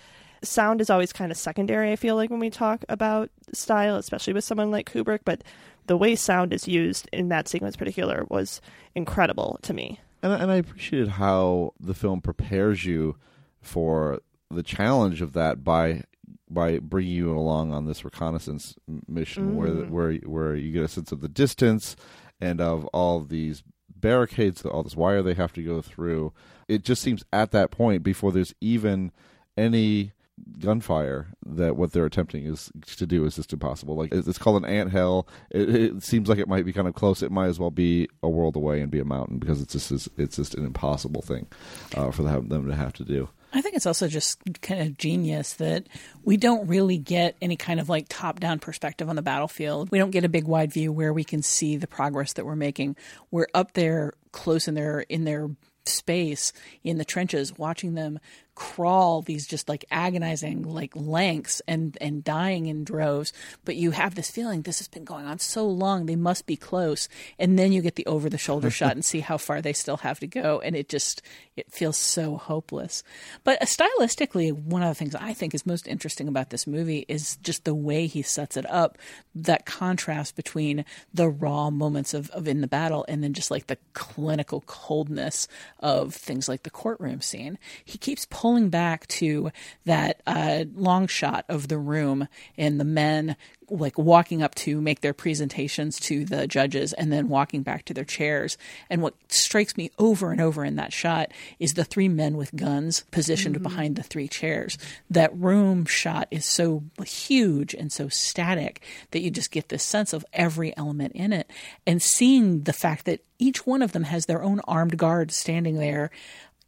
[0.45, 1.91] sound is always kind of secondary.
[1.91, 5.43] I feel like when we talk about style, especially with someone like Kubrick, but
[5.87, 8.61] the way sound is used in that sequence in particular was
[8.95, 9.99] incredible to me.
[10.23, 13.17] And I, and I appreciated how the film prepares you
[13.61, 16.03] for the challenge of that by
[16.49, 18.75] by bringing you along on this reconnaissance
[19.07, 19.89] mission where Mm.
[19.89, 21.95] where where you get a sense of the distance
[22.39, 23.63] and of all these
[23.95, 26.33] barricades, all this wire they have to go through.
[26.67, 29.11] It just seems at that point before there's even
[29.57, 30.11] any
[30.59, 33.95] gunfire that what they're attempting is to do is just impossible.
[33.95, 35.27] Like it's called an ant hill.
[35.51, 37.21] It, it seems like it might be kind of close.
[37.23, 40.09] It might as well be a world away and be a mountain because it's just
[40.17, 41.47] it's just an impossible thing
[41.95, 43.29] uh, for them to have to do.
[43.53, 45.87] I think it's also just kind of genius that
[46.25, 49.91] we don't really get any kind of like top down perspective on the battlefield.
[49.91, 52.57] We don't get a big wide view where we can see the progress that we're
[52.57, 52.97] making.
[53.31, 55.49] We're up there close in their in their
[55.85, 56.51] space
[56.83, 58.19] in the trenches watching them
[58.55, 63.33] crawl these just like agonizing like lengths and and dying in droves
[63.65, 66.55] but you have this feeling this has been going on so long they must be
[66.55, 69.73] close and then you get the over the shoulder shot and see how far they
[69.73, 71.21] still have to go and it just
[71.55, 73.03] it feels so hopeless.
[73.43, 77.05] But uh, stylistically one of the things i think is most interesting about this movie
[77.07, 78.97] is just the way he sets it up
[79.33, 83.67] that contrast between the raw moments of, of in the battle and then just like
[83.67, 85.47] the clinical coldness
[85.79, 87.57] of things like the courtroom scene.
[87.83, 89.51] He keeps pulling back to
[89.85, 92.27] that uh, long shot of the room
[92.57, 93.35] and the men
[93.67, 97.95] like walking up to make their presentations to the judges and then walking back to
[97.95, 98.59] their chairs.
[98.91, 102.55] And what strikes me over and over in that shot is the three men with
[102.55, 103.63] guns positioned Mhm.
[103.63, 104.77] behind the three chairs.
[105.09, 110.13] That room shot is so huge and so static that you just get this sense
[110.13, 111.49] of every element in it.
[111.87, 115.79] And seeing the fact that each one of them has their own armed guard standing
[115.79, 116.11] there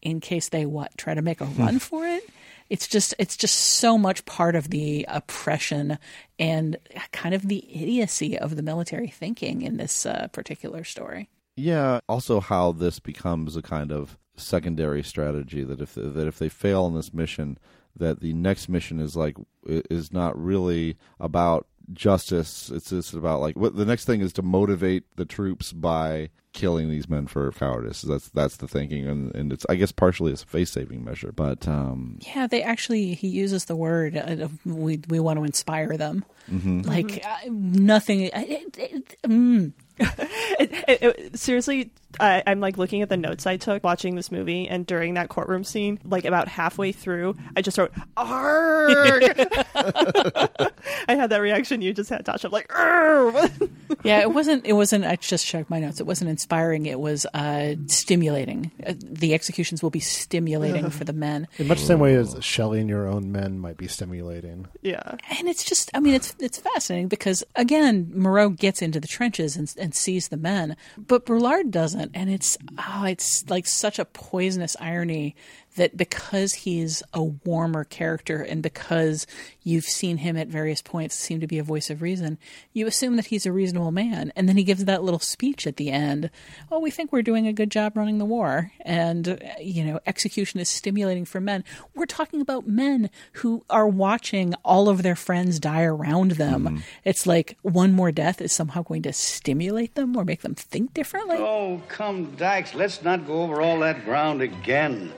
[0.01, 2.23] in case they what try to make a run for it
[2.69, 5.97] it's just it's just so much part of the oppression
[6.37, 6.77] and
[7.11, 11.99] kind of the idiocy of the military thinking in this uh, particular story Yeah.
[12.07, 16.85] Also, how this becomes a kind of secondary strategy that if that if they fail
[16.85, 17.57] in this mission,
[17.95, 22.69] that the next mission is like is not really about justice.
[22.69, 26.89] It's just about like what the next thing is to motivate the troops by killing
[26.89, 28.01] these men for cowardice.
[28.01, 31.31] That's that's the thinking, and and it's I guess partially it's a face saving measure,
[31.31, 35.97] but um, yeah they actually he uses the word uh, we we want to inspire
[35.97, 36.85] them Mhm.
[36.85, 39.73] like uh, nothing it, it, it, mm.
[39.99, 44.31] it, it, it- seriously, I, I'm like looking at the notes I took watching this
[44.31, 49.23] movie, and during that courtroom scene, like about halfway through, I just wrote "arg."
[51.09, 52.45] I had that reaction you just had, Tasha.
[52.45, 53.51] I'm like, "Arg."
[54.03, 54.65] yeah, it wasn't.
[54.65, 55.05] It wasn't.
[55.05, 55.99] I just checked my notes.
[55.99, 56.85] It wasn't inspiring.
[56.85, 58.71] It was uh, stimulating.
[58.85, 61.47] Uh, the executions will be stimulating for the men.
[61.57, 64.67] In much the same way as shelling your own men might be stimulating.
[64.81, 65.15] yeah.
[65.37, 65.91] and it's just.
[65.93, 70.27] I mean, it's it's fascinating because again, Moreau gets into the trenches and and sees
[70.29, 75.35] the men, but Brulard doesn't, and it's oh, it's like such a poisonous irony
[75.77, 79.25] that because he's a warmer character and because
[79.63, 82.37] you've seen him at various points seem to be a voice of reason,
[82.73, 84.31] you assume that he's a reasonable man.
[84.35, 86.29] And then he gives that little speech at the end.
[86.71, 88.71] Oh, we think we're doing a good job running the war.
[88.81, 91.63] And, uh, you know, execution is stimulating for men.
[91.95, 96.83] We're talking about men who are watching all of their friends die around them.
[97.03, 100.93] It's like one more death is somehow going to stimulate them or make them think
[100.93, 101.37] differently.
[101.39, 105.13] Oh, come, Dax, let's not go over all that ground again.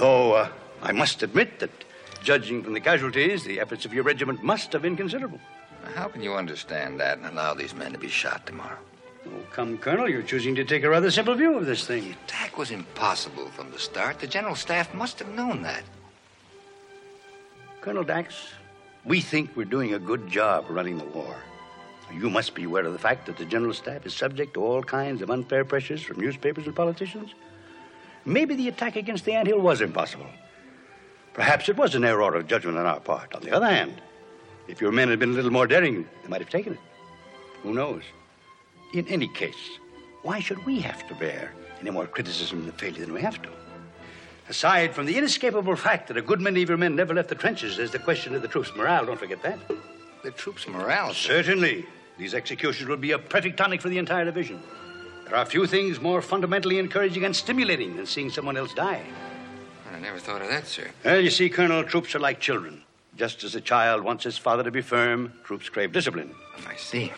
[0.00, 0.48] Though uh,
[0.80, 1.68] I must admit that,
[2.22, 5.38] judging from the casualties, the efforts of your regiment must have been considerable.
[5.94, 8.78] How can you understand that and allow these men to be shot tomorrow?
[9.26, 12.04] Oh, come, Colonel, you're choosing to take a rather simple view of this thing.
[12.04, 14.20] The Attack was impossible from the start.
[14.20, 15.84] The general staff must have known that.
[17.82, 18.54] Colonel Dax,
[19.04, 21.36] we think we're doing a good job running the war.
[22.10, 24.82] You must be aware of the fact that the General Staff is subject to all
[24.82, 27.34] kinds of unfair pressures from newspapers and politicians.
[28.24, 30.26] Maybe the attack against the anthill was impossible.
[31.32, 33.34] Perhaps it was an error of judgment on our part.
[33.34, 34.00] On the other hand,
[34.68, 36.80] if your men had been a little more daring, they might have taken it.
[37.62, 38.02] Who knows?
[38.94, 39.78] In any case,
[40.22, 43.40] why should we have to bear any more criticism of the failure than we have
[43.42, 43.48] to?
[44.48, 47.36] Aside from the inescapable fact that a good many of your men never left the
[47.36, 49.06] trenches, there's the question of the troops' morale.
[49.06, 49.58] Don't forget that.
[50.24, 51.14] The troops' morale?
[51.14, 51.86] Certainly.
[52.18, 54.60] These executions will be a perfect tonic for the entire division.
[55.30, 59.00] There are few things more fundamentally encouraging and stimulating than seeing someone else die.
[59.94, 60.90] I never thought of that, sir.
[61.04, 62.82] Well, you see, Colonel, troops are like children.
[63.14, 66.34] Just as a child wants his father to be firm, troops crave discipline.
[66.66, 67.12] I see.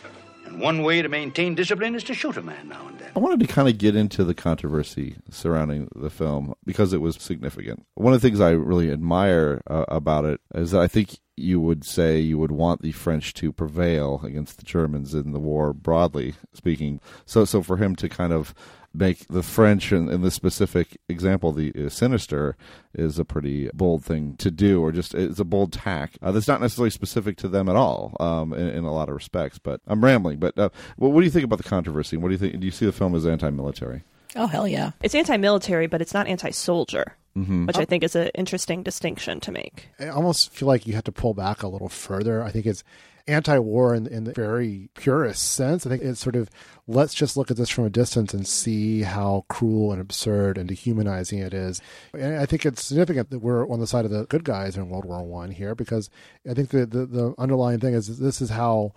[0.45, 3.13] And one way to maintain discipline is to shoot a man now and then.
[3.17, 7.17] I wanted to kind of get into the controversy surrounding the film because it was
[7.17, 7.87] significant.
[7.95, 11.61] One of the things I really admire uh, about it is that I think you
[11.61, 15.73] would say you would want the French to prevail against the Germans in the war,
[15.73, 17.01] broadly speaking.
[17.27, 18.55] So, so for him to kind of
[18.95, 22.57] make the French, in, in this specific example, the uh, sinister,
[22.95, 26.49] is a pretty bold thing to do, or just it's a bold tack uh, that's
[26.49, 29.59] not necessarily specific to them at all um, in, in, a lot of respects.
[29.59, 30.39] But I'm rambling.
[30.39, 32.17] But uh, what, what do you think about the controversy?
[32.17, 32.59] What do you think?
[32.61, 34.05] Do you see the film as anti-military?
[34.37, 34.93] Oh hell yeah!
[35.03, 37.17] It's anti-military, but it's not anti-soldier.
[37.37, 37.65] Mm-hmm.
[37.65, 39.89] Which I think is an interesting distinction to make.
[39.99, 42.43] I almost feel like you have to pull back a little further.
[42.43, 42.85] I think it's
[43.27, 45.87] anti-war in, in the very purest sense.
[45.87, 46.51] I think it's sort of
[46.87, 50.69] let's just look at this from a distance and see how cruel and absurd and
[50.69, 51.81] dehumanizing it is.
[52.13, 54.89] And I think it's significant that we're on the side of the good guys in
[54.89, 56.11] World War One here because
[56.49, 58.93] I think the, the, the underlying thing is this is how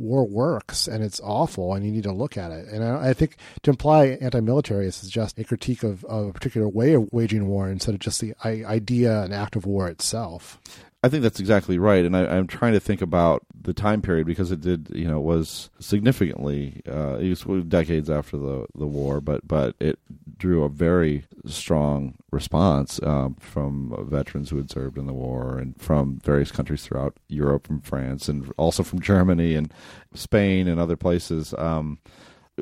[0.00, 2.68] war works and it's awful and you need to look at it.
[2.68, 6.68] And I, I think to imply anti-military is just a critique of, of, a particular
[6.68, 10.58] way of waging war instead of just the idea and act of war itself.
[11.02, 14.26] I think that's exactly right, and I, am trying to think about the time period
[14.26, 19.22] because it did, you know, was significantly, uh, it was decades after the the war,
[19.22, 19.98] but but it
[20.36, 25.80] drew a very strong response um, from veterans who had served in the war and
[25.80, 29.72] from various countries throughout Europe, from France, and also from Germany and
[30.12, 31.54] Spain and other places.
[31.56, 31.98] Um,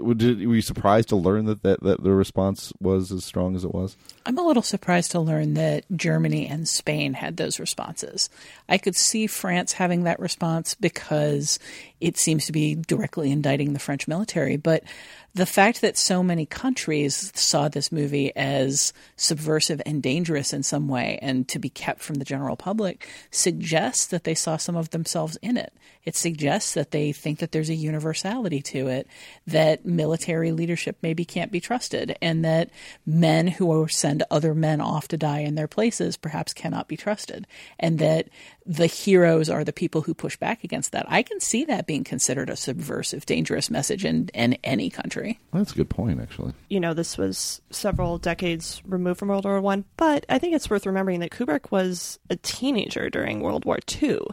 [0.05, 3.75] were you surprised to learn that, that, that the response was as strong as it
[3.75, 3.97] was?
[4.27, 8.31] I'm a little surprised to learn that Germany and Spain had those responses.
[8.69, 11.59] I could see France having that response because
[12.01, 14.57] it seems to be directly indicting the French military.
[14.57, 14.85] But
[15.39, 20.89] the fact that so many countries saw this movie as subversive and dangerous in some
[20.89, 24.91] way and to be kept from the general public suggests that they saw some of
[24.91, 25.73] themselves in it.
[26.05, 29.07] It suggests that they think that there's a universality to it,
[29.47, 32.71] that military leadership maybe can't be trusted, and that
[33.07, 37.47] men who send other men off to die in their places perhaps cannot be trusted,
[37.79, 38.29] and that
[38.69, 41.07] the heroes are the people who push back against that.
[41.09, 45.41] I can see that being considered a subversive, dangerous message in, in any country.
[45.55, 46.53] That's a good point, actually.
[46.69, 50.69] You know, this was several decades removed from World War One, but I think it's
[50.69, 54.27] worth remembering that Kubrick was a teenager during World War Two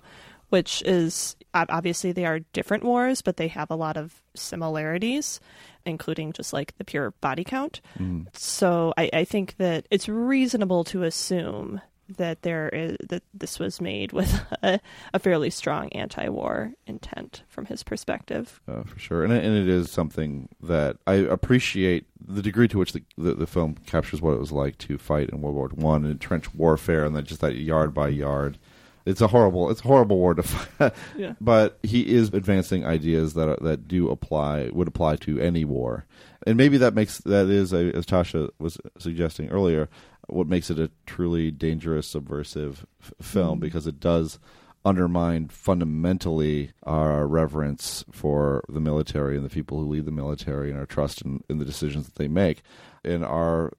[0.50, 5.39] which is obviously they are different wars, but they have a lot of similarities,
[5.86, 7.82] including just like the pure body count.
[7.98, 8.28] Mm.
[8.34, 11.82] So I, I think that it's reasonable to assume
[12.18, 14.80] that there is that this was made with a,
[15.13, 18.62] a fairly strong anti-war intent from his perspective.
[18.68, 22.94] Uh, for sure, and and it is something that I appreciate the degree to which
[22.94, 26.06] the, the, the film captures what it was like to fight in World War One
[26.06, 28.58] and trench warfare, and then just that yard by yard
[29.06, 30.94] it's a horrible it's a horrible war to fight.
[31.15, 31.34] yeah.
[31.39, 36.06] But he is advancing ideas that are, that do apply would apply to any war,
[36.46, 39.89] and maybe that makes that is a, as Tasha was suggesting earlier,
[40.28, 43.62] what makes it a truly dangerous subversive f- film mm.
[43.62, 44.40] because it does
[44.84, 50.80] undermine fundamentally our reverence for the military and the people who lead the military and
[50.80, 52.62] our trust in, in the decisions that they make
[53.04, 53.74] and our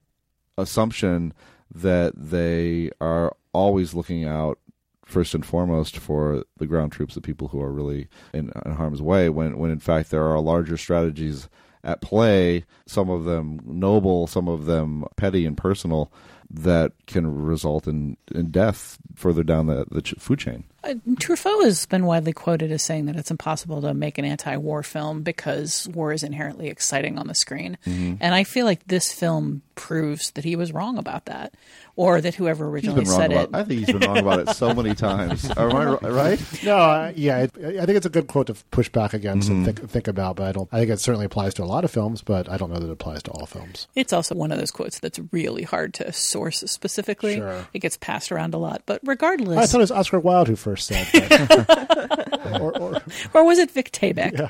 [0.57, 1.33] assumption
[1.73, 4.59] that they are always looking out
[5.05, 9.01] first and foremost for the ground troops, the people who are really in, in, harm's
[9.01, 11.47] way, when, when in fact there are larger strategies
[11.83, 16.11] at play, some of them noble, some of them petty and personal,
[16.49, 20.63] that can result in, in death further down the, the food chain.
[20.83, 24.83] Uh, Truffaut has been widely quoted as saying that it's impossible to make an anti-war
[24.83, 28.17] film because war is inherently exciting on the screen, Mhm.
[28.21, 31.53] and I feel like this film proves that he was wrong about that,
[31.95, 33.49] or that whoever originally been wrong said about.
[33.49, 33.55] it.
[33.55, 35.49] I think he's been wrong about it so many times.
[35.57, 36.39] Am I right?
[36.63, 39.51] No, uh, yeah, it, I think it's a good quote to push back against Mhm.
[39.51, 40.35] and think, think about.
[40.37, 40.69] But I don't.
[40.71, 42.87] I think it certainly applies to a lot of films, but I don't know that
[42.87, 43.87] it applies to all films.
[43.95, 47.35] It's also one of those quotes that's really hard to source specifically.
[47.35, 47.67] Sure.
[47.73, 50.55] It gets passed around a lot, but regardless, I thought it was Oscar Wilde who
[50.55, 52.37] first said that.
[52.61, 53.01] or, or,
[53.33, 54.49] or was it Vic Tayback?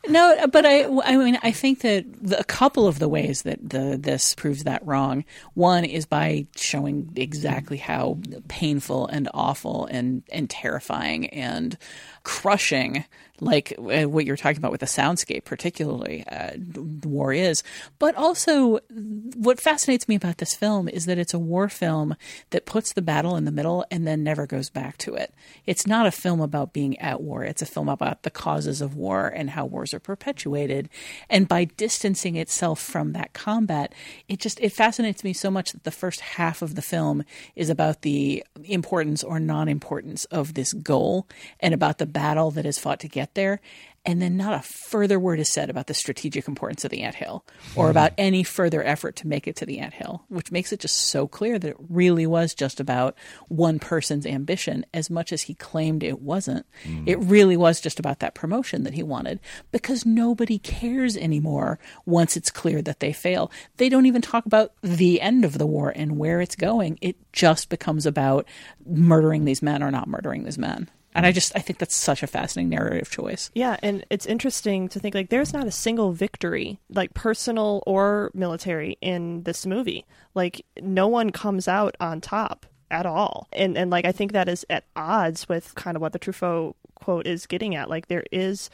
[0.08, 3.58] no, but I, I mean, I think that the, a couple of the ways that
[3.68, 5.24] the this proves that wrong.
[5.54, 11.76] One is by showing exactly how painful and awful and and terrifying and
[12.24, 13.04] crushing,
[13.42, 16.52] like uh, what you're talking about with the soundscape, particularly uh,
[17.04, 17.62] war is.
[17.98, 18.78] But also,
[19.34, 22.14] what fascinates me about this film is that it's a war film
[22.50, 25.34] that puts the battle in the middle and then never goes back to it.
[25.66, 27.44] It's not a film about being at war.
[27.44, 30.88] It's a film about the causes of war and how wars are perpetuated.
[31.28, 33.92] And by distancing itself from that combat,
[34.28, 37.24] it just it fascinates me so much that the first half of the film
[37.56, 41.26] is about the importance or non-importance of this goal
[41.60, 43.60] and about the battle that is fought to get there.
[44.04, 47.44] And then not a further word is said about the strategic importance of the anthill
[47.76, 50.96] or about any further effort to make it to the anthill, which makes it just
[50.96, 53.16] so clear that it really was just about
[53.46, 56.66] one person's ambition as much as he claimed it wasn't.
[56.84, 57.04] Hmm.
[57.06, 59.38] It really was just about that promotion that he wanted
[59.70, 63.52] because nobody cares anymore once it's clear that they fail.
[63.76, 66.98] They don't even talk about the end of the war and where it's going.
[67.00, 68.48] It just becomes about
[68.84, 70.90] murdering these men or not murdering these men.
[71.14, 73.50] And I just I think that's such a fascinating narrative choice.
[73.54, 78.30] Yeah, and it's interesting to think like there's not a single victory, like personal or
[78.34, 80.06] military, in this movie.
[80.34, 83.48] Like no one comes out on top at all.
[83.52, 86.74] And and like I think that is at odds with kind of what the Truffaut
[86.94, 87.90] quote is getting at.
[87.90, 88.70] Like there is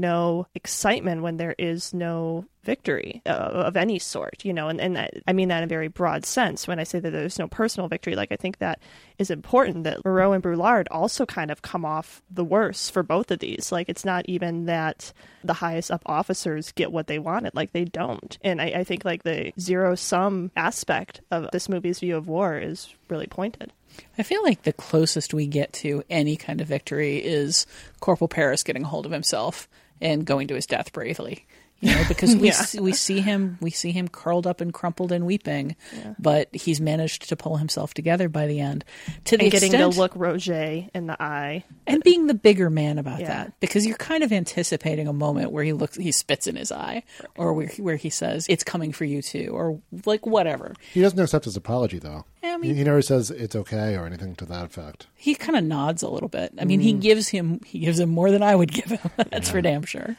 [0.00, 4.96] no excitement when there is no victory uh, of any sort, you know, and, and
[4.96, 7.46] that, I mean that in a very broad sense when I say that there's no
[7.46, 8.16] personal victory.
[8.16, 8.80] Like, I think that
[9.18, 13.30] is important that Mireau and Broulard also kind of come off the worst for both
[13.30, 13.70] of these.
[13.70, 15.12] Like, it's not even that
[15.44, 18.36] the highest up officers get what they wanted, like, they don't.
[18.42, 22.58] And I, I think, like, the zero sum aspect of this movie's view of war
[22.58, 23.72] is really pointed.
[24.18, 27.66] I feel like the closest we get to any kind of victory is
[28.00, 29.68] Corporal Paris getting a hold of himself
[30.00, 31.46] and going to his death bravely.
[31.80, 32.52] You know, because we Yeah.
[32.54, 35.76] see, we see him we see him curled up and crumpled and weeping,
[36.18, 38.84] but he's managed to pull himself together by the end.
[39.26, 41.64] To the and getting extent, to look Roget in the eye.
[41.86, 43.28] and being the bigger man about Yeah.
[43.28, 46.72] that because you're kind of anticipating a moment where he looks he spits in his
[46.72, 47.02] eye
[47.36, 51.18] or where, where he says it's coming for you too or like whatever he doesn't
[51.20, 52.24] accept his apology, though.
[52.42, 55.08] Yeah, I mean- he, he never says it's okay or anything to that effect.
[55.14, 57.00] he kind of nods a little bit i mean he Mm.
[57.02, 60.16] gives him he gives him more than i would give him that's for damn sure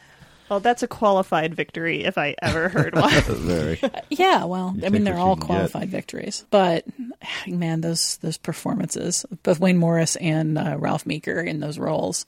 [0.49, 3.11] Well, that's a qualified victory if I ever heard one.
[3.27, 3.79] Very.
[4.09, 5.45] yeah well You i mean take they're what you all can get.
[5.47, 6.85] qualified victories but
[7.47, 12.25] man those those performances both wayne morris and uh, ralph meeker in those roles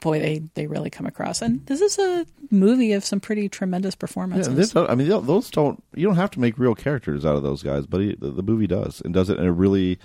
[0.00, 3.94] boy they they really come across and this is a movie of some pretty tremendous
[3.94, 5.82] Yeah, performances and this, I mean, those don't.
[5.94, 8.42] You don't have to make real characters out of those guys, but he, the, the
[8.42, 9.98] movie does, and does it in a really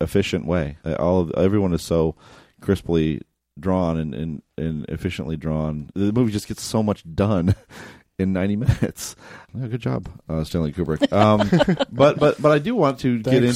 [0.00, 0.76] efficient way.
[0.84, 2.14] Uh, All of, everyone is so
[2.60, 3.20] crisply
[3.60, 5.90] drawn and, and, and efficiently drawn.
[5.94, 7.54] The movie just gets so much done
[8.18, 9.16] in ninety minutes.
[9.54, 11.12] Yeah, good job, uh, Stanley Kubrick.
[11.12, 11.48] Um,
[11.92, 13.54] but but but I do want to get into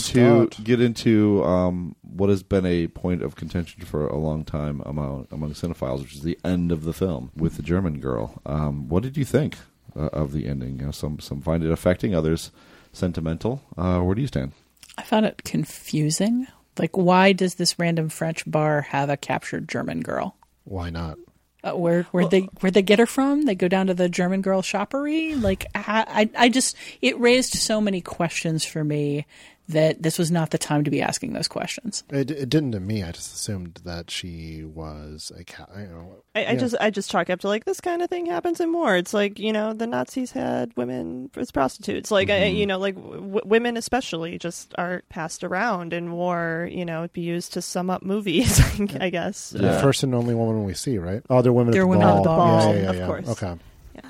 [0.49, 0.59] Scott.
[0.63, 5.29] get into um, what has been a point of contention for a long time among
[5.31, 8.41] among cinephiles, which is the end of the film with the German girl.
[8.47, 9.57] Um, what did you think
[9.97, 10.79] uh, of the ending?
[10.79, 12.51] You know, some some find it affecting, others
[12.93, 13.63] sentimental.
[13.77, 14.53] Uh, where do you stand?
[14.97, 16.47] I found it confusing.
[16.79, 20.37] Like, why does this random French bar have a captured German girl?
[20.65, 21.19] Why not?
[21.63, 23.43] Uh, where where they where they get her from?
[23.43, 25.35] They go down to the German girl shoppery.
[25.35, 29.25] Like, I, I I just it raised so many questions for me
[29.69, 32.05] that this was not the time to be asking those questions.
[32.11, 33.03] It, it didn't to me.
[33.03, 35.71] I just assumed that she was a cat.
[35.77, 36.55] You know, I, I yeah.
[36.57, 38.97] just I just chalk up to like this kind of thing happens in war.
[38.97, 42.11] It's like you know the Nazis had women as prostitutes.
[42.11, 42.57] Like Mm-hmm.
[42.57, 46.69] you know like w- women especially just are passed around in war.
[46.71, 48.61] You know be used to sum up movies.
[49.01, 49.51] I guess.
[49.51, 51.23] the first and only woman we see, right?
[51.31, 52.17] Oh, they're women They're at the women ball.
[52.19, 53.07] at the ball, Yeah, yeah, of yeah.
[53.07, 53.29] course.
[53.29, 53.55] Okay.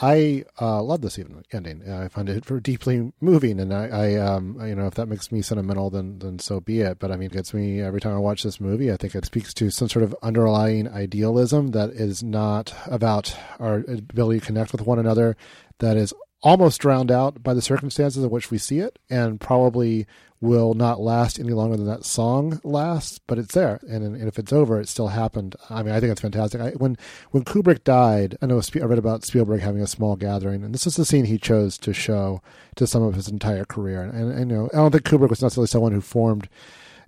[0.01, 1.89] I uh, love this even ending.
[1.91, 5.41] I find it deeply moving, and I, I, um, you know, if that makes me
[5.43, 6.99] sentimental, then then so be it.
[6.99, 8.93] But I mean, it gets me every time I watch this movie.
[8.93, 13.77] I think it speaks to some sort of underlying idealism that is not about our
[13.89, 15.37] ability to connect with one another.
[15.79, 20.07] That is almost drowned out by the circumstances in which we see it, and probably
[20.41, 23.19] will not last any longer than that song lasts.
[23.27, 25.57] But it's there, and, and if it's over, it still happened.
[25.71, 26.61] I mean, I think it's fantastic.
[26.61, 26.97] I, when
[27.31, 30.87] when Kubrick died, I know I read about Spielberg having a small gathering, and this
[30.87, 32.43] is the scene he chose to show
[32.77, 34.03] to some of his entire career.
[34.03, 36.49] And, and, and you know, I don't think Kubrick was necessarily someone who formed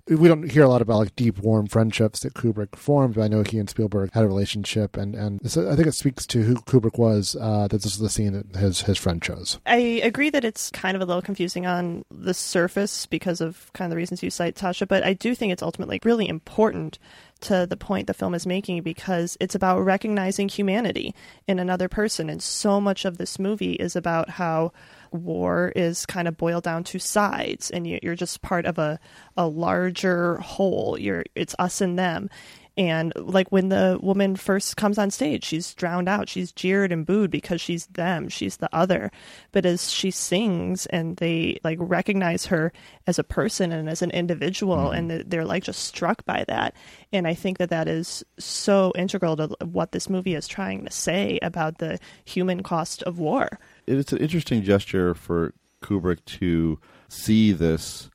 [0.09, 3.27] we don't hear a lot about like deep, warm friendships that Kubrick formed, but I
[3.27, 6.55] know he and Spielberg had a relationship, and and I think it speaks to who
[6.55, 7.35] Kubrick was.
[7.39, 9.59] Uh, that this is the scene that his his friend chose.
[9.65, 13.87] I agree that it's kind of a little confusing on the surface because of kind
[13.87, 16.99] of the reasons you cite, Tasha, but I do think it's ultimately really important
[17.41, 21.13] to the point the film is making because it's about recognizing humanity
[21.47, 24.71] in another person, and so much of this movie is about how
[25.11, 28.99] war is kind of boiled down to sides and you're just part of a,
[29.35, 30.97] a larger whole.
[30.99, 32.29] You're it's us and them.
[32.77, 36.29] And like when the woman first comes on stage she's drowned out.
[36.29, 38.29] She's jeered and booed because she's them.
[38.29, 39.11] She's the other.
[39.51, 42.71] But as she sings and they like recognize her
[43.07, 45.11] as a person and as an individual mm-hmm.
[45.11, 46.75] and they're like just struck by that.
[47.11, 50.91] And i think that that is so integral to what this movie is trying to
[50.91, 57.51] say about the human cost of war it's an interesting gesture for Kubrick to see
[57.51, 58.09] this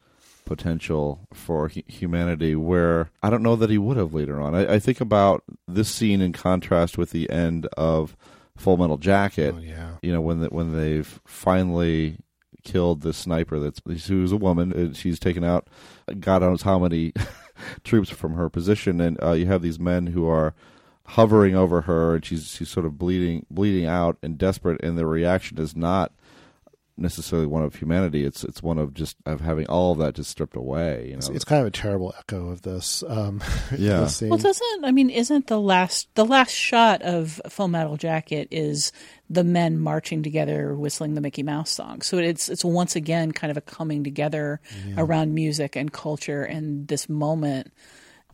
[0.44, 4.54] potential for humanity where I don't know that he would have later on.
[4.54, 8.16] I, I, think about this scene in contrast with the end of
[8.56, 9.54] Full Metal Jacket.
[9.56, 9.92] Oh, yeah.
[10.02, 12.18] You know, when the, when they've finally
[12.64, 15.66] killed the sniper that's who's a woman and she's taken out
[16.20, 17.12] God knows how many
[17.84, 20.54] troops from her position and uh, you have these men who are
[21.12, 24.82] hovering over her, and she's she's sort of bleeding bleeding out and desperate.
[24.82, 26.12] And the reaction is not
[26.96, 28.24] necessarily one of humanity.
[28.24, 31.06] It's it's one of just of having all of that just stripped away.
[31.06, 33.04] You know, it's, it's kind of a terrible echo of this.
[33.06, 33.42] Um,
[33.76, 34.00] yeah.
[34.00, 35.10] this well, doesn't I mean?
[35.10, 38.92] Isn't the last the last shot of Full Metal Jacket is
[39.28, 42.00] the men marching together, whistling the Mickey Mouse song?
[42.02, 44.94] So it's it's once again kind of a coming together yeah.
[44.96, 47.72] around music and culture and this moment.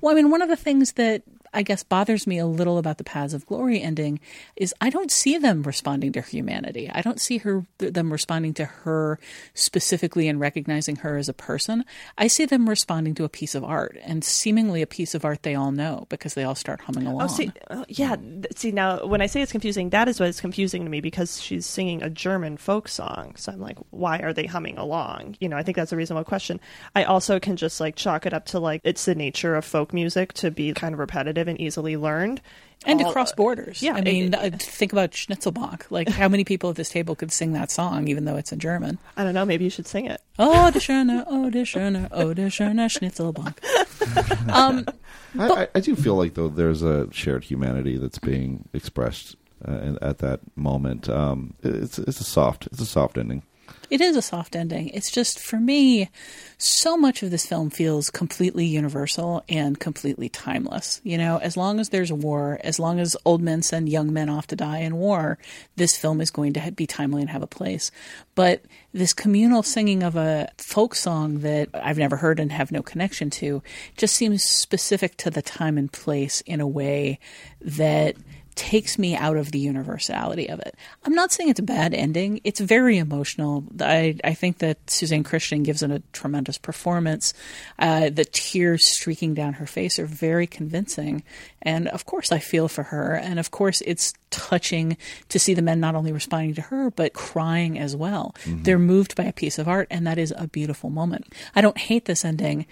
[0.01, 1.23] Well, I mean, one of the things that
[1.53, 4.21] I guess bothers me a little about the Paths of Glory ending
[4.57, 6.91] is I don't see them responding to humanity.
[6.93, 9.19] I don't see her them responding to her
[9.55, 11.85] specifically and recognizing her as a person.
[12.17, 15.43] I see them responding to a piece of art and seemingly a piece of art
[15.43, 17.23] they all know because they all start humming oh, along.
[17.23, 17.53] Oh, see,
[17.89, 18.17] yeah.
[18.55, 21.41] See, now when I say it's confusing, that is what is confusing to me because
[21.41, 23.35] she's singing a German folk song.
[23.37, 25.37] So I'm like, why are they humming along?
[25.41, 26.61] You know, I think that's a reasonable question.
[26.95, 29.93] I also can just like chalk it up to like it's the nature of folk
[29.93, 32.41] music to be kind of repetitive and easily learned.
[32.87, 33.83] And All, across borders.
[33.83, 33.95] Yeah.
[33.95, 35.91] I mean, it, think about Schnitzelbank.
[35.91, 38.61] Like, how many people at this table could sing that song, even though it's in
[38.61, 38.99] German?
[39.17, 39.45] I don't know.
[39.45, 40.23] Maybe you should sing it.
[40.39, 44.49] Oh, the schöne, oh, the schöne, oh, the schöne Schnitzelbank.
[44.53, 44.87] um,
[45.39, 49.35] I, I, I, do feel like, though, there's a shared humanity that's being expressed
[49.67, 51.09] uh, at that moment.
[51.09, 53.43] Um, it's, it's a soft, it's a soft ending.
[53.91, 54.89] It is a soft ending.
[54.89, 56.11] It's just, for me,
[56.59, 61.01] so much of this film feels completely universal and completely timeless.
[61.05, 64.29] You know, as long as there's war, as long as old men send young men
[64.29, 65.39] off to die in war,
[65.77, 67.91] this film is going to be timely and have a place.
[68.35, 68.63] But
[68.93, 73.31] this communal singing of a folk song that I've never heard and have no connection
[73.31, 73.63] to
[73.97, 77.19] just seems specific to the time and place in a way
[77.61, 78.17] that
[78.59, 80.75] takes me out of the universality of it.
[81.05, 82.41] I'm not saying it's a bad ending.
[82.43, 83.63] It's very emotional.
[83.81, 87.35] I, I think that Susanne Christian gives it a tremendous performance.
[87.79, 91.23] Uh, the tears streaking down her face are very convincing.
[91.63, 93.15] And of course, I feel for her.
[93.15, 94.97] And of course, it's touching
[95.29, 98.35] to see the men not only responding to her, but crying as well.
[98.43, 98.65] Mm-hmm.
[98.65, 101.33] They're moved by a piece of art, and that is a beautiful moment.
[101.55, 102.67] I don't hate this ending.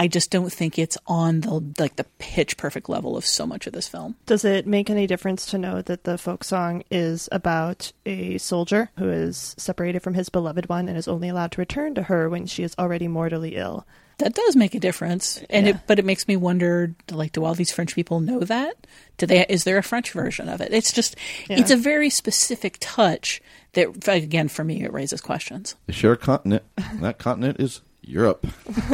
[0.00, 3.66] I just don't think it's on the like the pitch perfect level of so much
[3.66, 4.16] of this film.
[4.24, 8.88] Does it make any difference to know that the folk song is about a soldier
[8.96, 12.30] who is separated from his beloved one and is only allowed to return to her
[12.30, 13.86] when she is already mortally ill?
[14.16, 15.74] That does make a difference, and yeah.
[15.74, 18.86] it, but it makes me wonder: like, do all these French people know that?
[19.18, 19.44] Do they?
[19.50, 20.72] Is there a French version of it?
[20.72, 21.14] It's just,
[21.46, 21.58] yeah.
[21.58, 23.42] it's a very specific touch
[23.72, 25.74] that, again, for me, it raises questions.
[25.86, 26.64] The share continent.
[27.00, 28.46] that continent is Europe.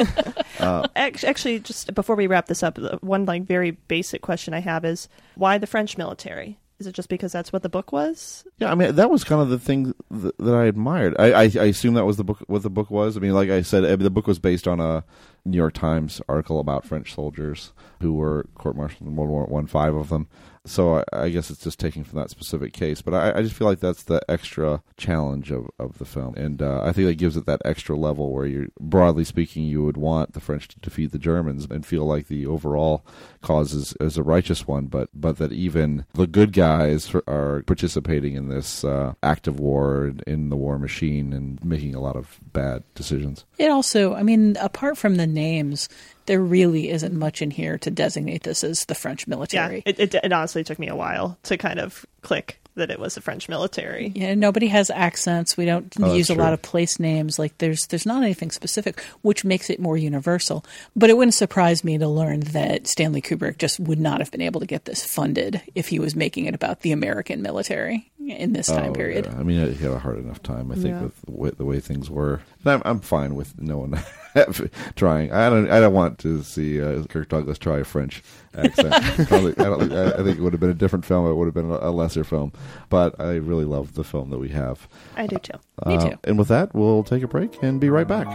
[0.59, 4.85] uh, actually, just before we wrap this up, one like very basic question I have
[4.85, 6.59] is why the French military?
[6.79, 8.45] Is it just because that's what the book was?
[8.59, 11.17] Yeah, I mean that was kind of the thing that, that I admired.
[11.19, 12.45] I, I, I assume that was the book.
[12.49, 13.17] What the book was.
[13.17, 15.03] I mean, like I said, the book was based on a
[15.47, 19.95] New York Times article about French soldiers who were court-martialed in World War One, five
[19.95, 20.29] of them.
[20.67, 23.01] So I, I guess it's just taking from that specific case.
[23.01, 26.61] But I, I just feel like that's the extra challenge of, of the film, and
[26.61, 29.97] uh, I think that gives it that extra level where you, broadly speaking, you would
[29.97, 33.05] want the French to defeat the Germans and feel like the overall
[33.43, 38.35] cause is, is a righteous one, but but that even the good guys are participating
[38.35, 42.39] in this uh, act of war in the war machine and making a lot of
[42.53, 43.45] bad decisions.
[43.59, 45.89] It also, I mean, apart from the names,
[46.27, 49.77] there really isn't much in here to designate this as the French military.
[49.87, 53.01] Yeah, it, it, it honestly took me a while to kind of click that it
[53.01, 54.13] was the French military.
[54.15, 55.57] Yeah, nobody has accents.
[55.57, 56.43] We don't Oh, use a true.
[56.45, 57.39] lot of place names.
[57.39, 60.63] Like there's there's not anything specific, which makes it more universal.
[60.95, 64.43] But it wouldn't surprise me to learn that Stanley Kubrick just would not have been
[64.43, 68.53] able to get this funded if he was making it about the American military in
[68.53, 69.27] this time Oh, period.
[69.27, 69.39] yeah.
[69.39, 71.03] I mean, he had a hard enough time, I think, Yeah.
[71.03, 72.41] with the way, the way things were.
[72.65, 74.01] And I'm, I'm fine with no one
[74.97, 75.33] trying.
[75.33, 75.71] I don't.
[75.71, 78.23] I don't want to see uh, Kirk Douglas try a French
[78.57, 78.93] accent.
[79.29, 81.27] Probably, I, don't, think- I I think it would have been a different film.
[81.31, 82.53] It would have been a, a lesser film.
[82.89, 84.89] But I really love the film that we have.
[85.17, 85.59] I do too.
[85.83, 86.19] Uh, Me too.
[86.25, 88.27] And with that, we'll take a break and be right back.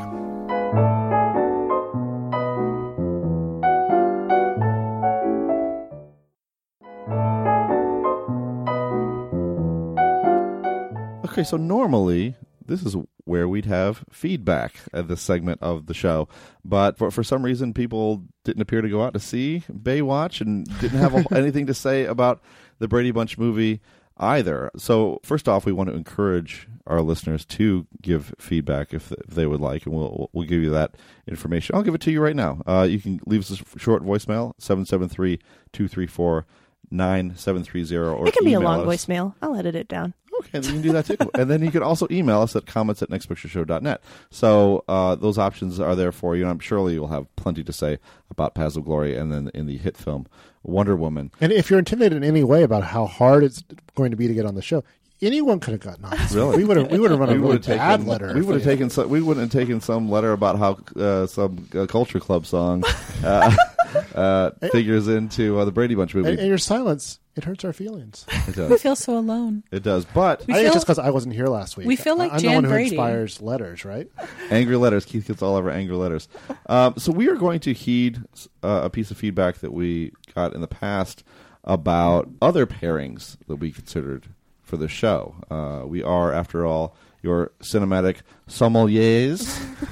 [11.41, 12.35] Okay, so normally
[12.65, 16.27] this is where we'd have feedback at this segment of the show,
[16.63, 20.65] but for, for some reason people didn't appear to go out to see Baywatch and
[20.79, 22.41] didn't have a, anything to say about
[22.79, 23.81] the Brady Bunch movie
[24.17, 24.69] either.
[24.77, 29.47] So first off, we want to encourage our listeners to give feedback if, if they
[29.47, 30.95] would like, and we'll we'll give you that
[31.27, 31.75] information.
[31.75, 32.61] I'll give it to you right now.
[32.67, 34.53] Uh, you can leave us a short voicemail
[36.91, 39.05] 773-234-9730 or It can be a long us.
[39.05, 39.33] voicemail.
[39.41, 40.13] I'll edit it down.
[40.41, 41.17] Okay, you can do that too.
[41.35, 44.01] and then you can also email us at comments at nextpictureshow.net.
[44.29, 47.73] So uh, those options are there for you, and I'm surely you'll have plenty to
[47.73, 50.27] say about Paths of Glory and then in the hit film
[50.63, 51.31] Wonder Woman.
[51.39, 53.63] And if you're intimidated in any way about how hard it's
[53.95, 54.83] going to be to get on the show,
[55.21, 56.17] anyone could have gotten on.
[56.31, 58.33] Really, we would have we would have run a We really would've bad taken, letter.
[58.33, 59.09] We would have taken some.
[59.09, 62.83] We wouldn't have taken some letter about how uh, some uh, culture club song
[63.23, 63.55] uh,
[64.15, 66.29] uh, figures into uh, the Brady Bunch movie.
[66.29, 68.25] And, and your silence it hurts our feelings.
[68.29, 69.63] It We feel so alone.
[69.71, 70.03] It does.
[70.05, 71.87] But I think it's just because I wasn't here last week.
[71.87, 72.89] we feel like I- I'm Jan the one who Brady.
[72.89, 74.07] inspires letters, right?
[74.49, 75.05] angry letters.
[75.05, 76.27] Keith gets all of our angry letters.
[76.67, 78.21] Um, so we are going to heed
[78.63, 81.23] uh, a piece of feedback that we got in the past
[81.63, 84.27] about other pairings that we considered
[84.71, 85.35] for the show.
[85.51, 89.43] Uh, we are, after all, your cinematic sommeliers,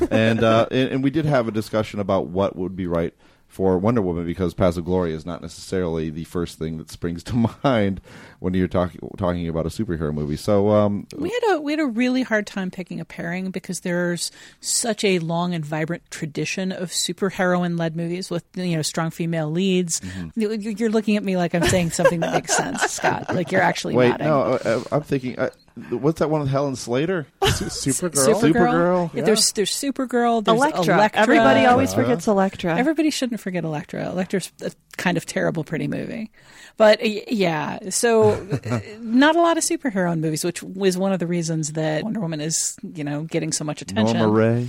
[0.09, 3.13] and, uh, and and we did have a discussion about what would be right
[3.50, 7.24] for Wonder Woman because Paths of Glory is not necessarily the first thing that springs
[7.30, 8.00] to mind
[8.39, 10.38] when you're talking talking about a superhero movie.
[10.38, 13.80] So um, We had a we had a really hard time picking a pairing because
[13.82, 14.32] there's
[14.62, 19.50] such a long and vibrant tradition of superheroine led movies with you know strong female
[19.50, 20.00] leads.
[20.00, 20.39] Mm-hmm.
[20.39, 23.34] You- You're looking at me like I'm saying something that makes sense, Scott.
[23.36, 24.28] Like you're actually Wait, nodding.
[24.28, 25.38] no, uh, I'm thinking.
[25.39, 25.50] Uh,
[25.89, 27.27] what's that one with Helen Slater?
[27.41, 28.11] Supergirl.
[28.11, 28.53] Supergirl.
[28.53, 29.13] Supergirl?
[29.13, 30.43] Yeah, There's there's Supergirl.
[30.43, 30.95] There's Elektra.
[30.95, 31.21] Elektra.
[31.21, 32.77] Everybody always forgets Elektra.
[32.77, 34.07] Everybody shouldn't forget Elektra.
[34.09, 36.32] Elektra's a kind of terrible, pretty movie.
[36.77, 36.99] But
[37.32, 38.32] yeah, so
[38.69, 42.03] uh, not a lot of superhero in movies, which was one of the reasons that
[42.03, 44.17] Wonder Woman is, you know, getting so much attention.
[44.17, 44.67] Norma Rae.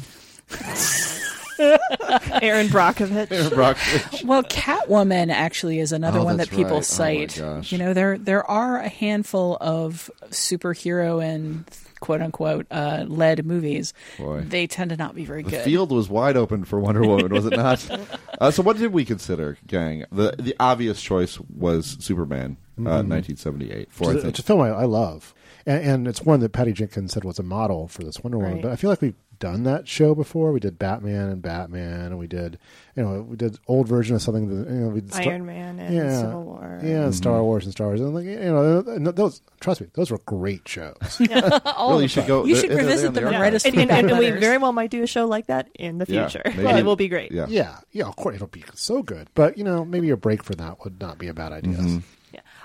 [2.43, 3.31] Erin Brockovich.
[3.31, 4.25] Erin Brockovich.
[4.25, 6.73] Well, Catwoman actually is another Oh, one that people right.
[6.73, 6.81] Oh, my
[7.27, 7.37] cite.
[7.37, 7.73] gosh.
[7.73, 11.65] you know, there there are a handful of superhero and
[12.01, 13.93] quote unquote uh, led movies.
[14.19, 14.41] Boy.
[14.41, 15.53] They tend to not be very good.
[15.53, 15.65] The good.
[15.65, 17.87] field was wide open for Wonder Woman, was it not?
[18.41, 20.05] uh, so, what did we consider, gang?
[20.11, 23.09] The the obvious choice was Superman, uh, Mhm.
[23.09, 23.93] 1978.
[23.93, 25.35] For It's a, it's a film I, I love,
[25.67, 28.55] and, and it's one that Patty Jenkins said was a model for this Wonder Woman.
[28.55, 28.63] Right.
[28.63, 30.53] But I feel like we've done that show before.
[30.53, 32.59] We did Batman and Batman, and we did,
[32.95, 35.47] you know, we did old version of something that you know we did Star- Iron
[35.47, 36.79] Man and yeah, Civil War.
[36.83, 40.11] yeah, and Star Wars and Star Wars, and like you know, those trust me, those
[40.13, 40.95] were great shows.
[41.65, 43.91] All Really, you should go- You should revisit them the and write us And, and,
[43.91, 46.43] and we very well might do a show like that in the Yeah, future.
[46.45, 46.67] maybe.
[46.69, 47.33] And it will be great.
[47.33, 47.47] Yeah.
[47.49, 50.55] yeah, yeah, of course it'll be so good, but you know, maybe a break for
[50.55, 51.73] that would not be a bad idea.
[51.79, 51.99] Mm-hmm.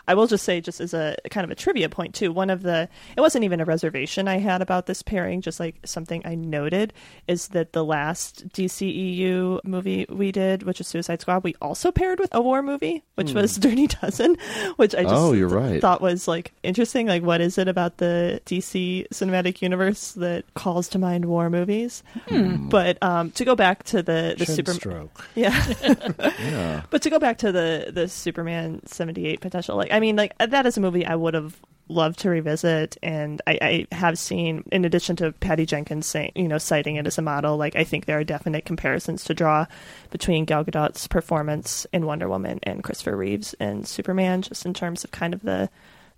[0.08, 0.12] Yeah.
[0.12, 2.62] I will just say, just as a kind of a trivia point too, one of
[2.64, 2.88] the
[3.18, 6.93] it wasn't even a reservation I had about this pairing, just like something I noted
[7.28, 12.20] is that the last DCEU movie we did, which is Suicide Squad, we also paired
[12.20, 14.38] with a war movie, which was Dirty Dozen,
[14.78, 15.22] which I just Hmm.
[15.22, 15.80] Oh, you're right.
[15.82, 17.08] thought was like interesting.
[17.08, 22.03] Like, what is it about the DC cinematic universe that calls to mind war movies?
[22.28, 22.70] Hmm.
[22.70, 25.28] But um, to go back to the the Chin super stroke.
[25.36, 25.53] yeah.
[26.45, 26.84] Yeah.
[26.89, 30.37] But to go back to the the Superman seventy eight potential, like I mean, like
[30.39, 34.65] that is a movie I would have loved to revisit, and I, I have seen,
[34.69, 37.85] in addition to Patty Jenkins saying, you know, citing it as a model, like I
[37.85, 39.67] think there are definite comparisons to draw
[40.09, 45.05] between Gal Gadot's performance in Wonder Woman and Christopher Reeves in Superman, just in terms
[45.05, 45.69] of kind of the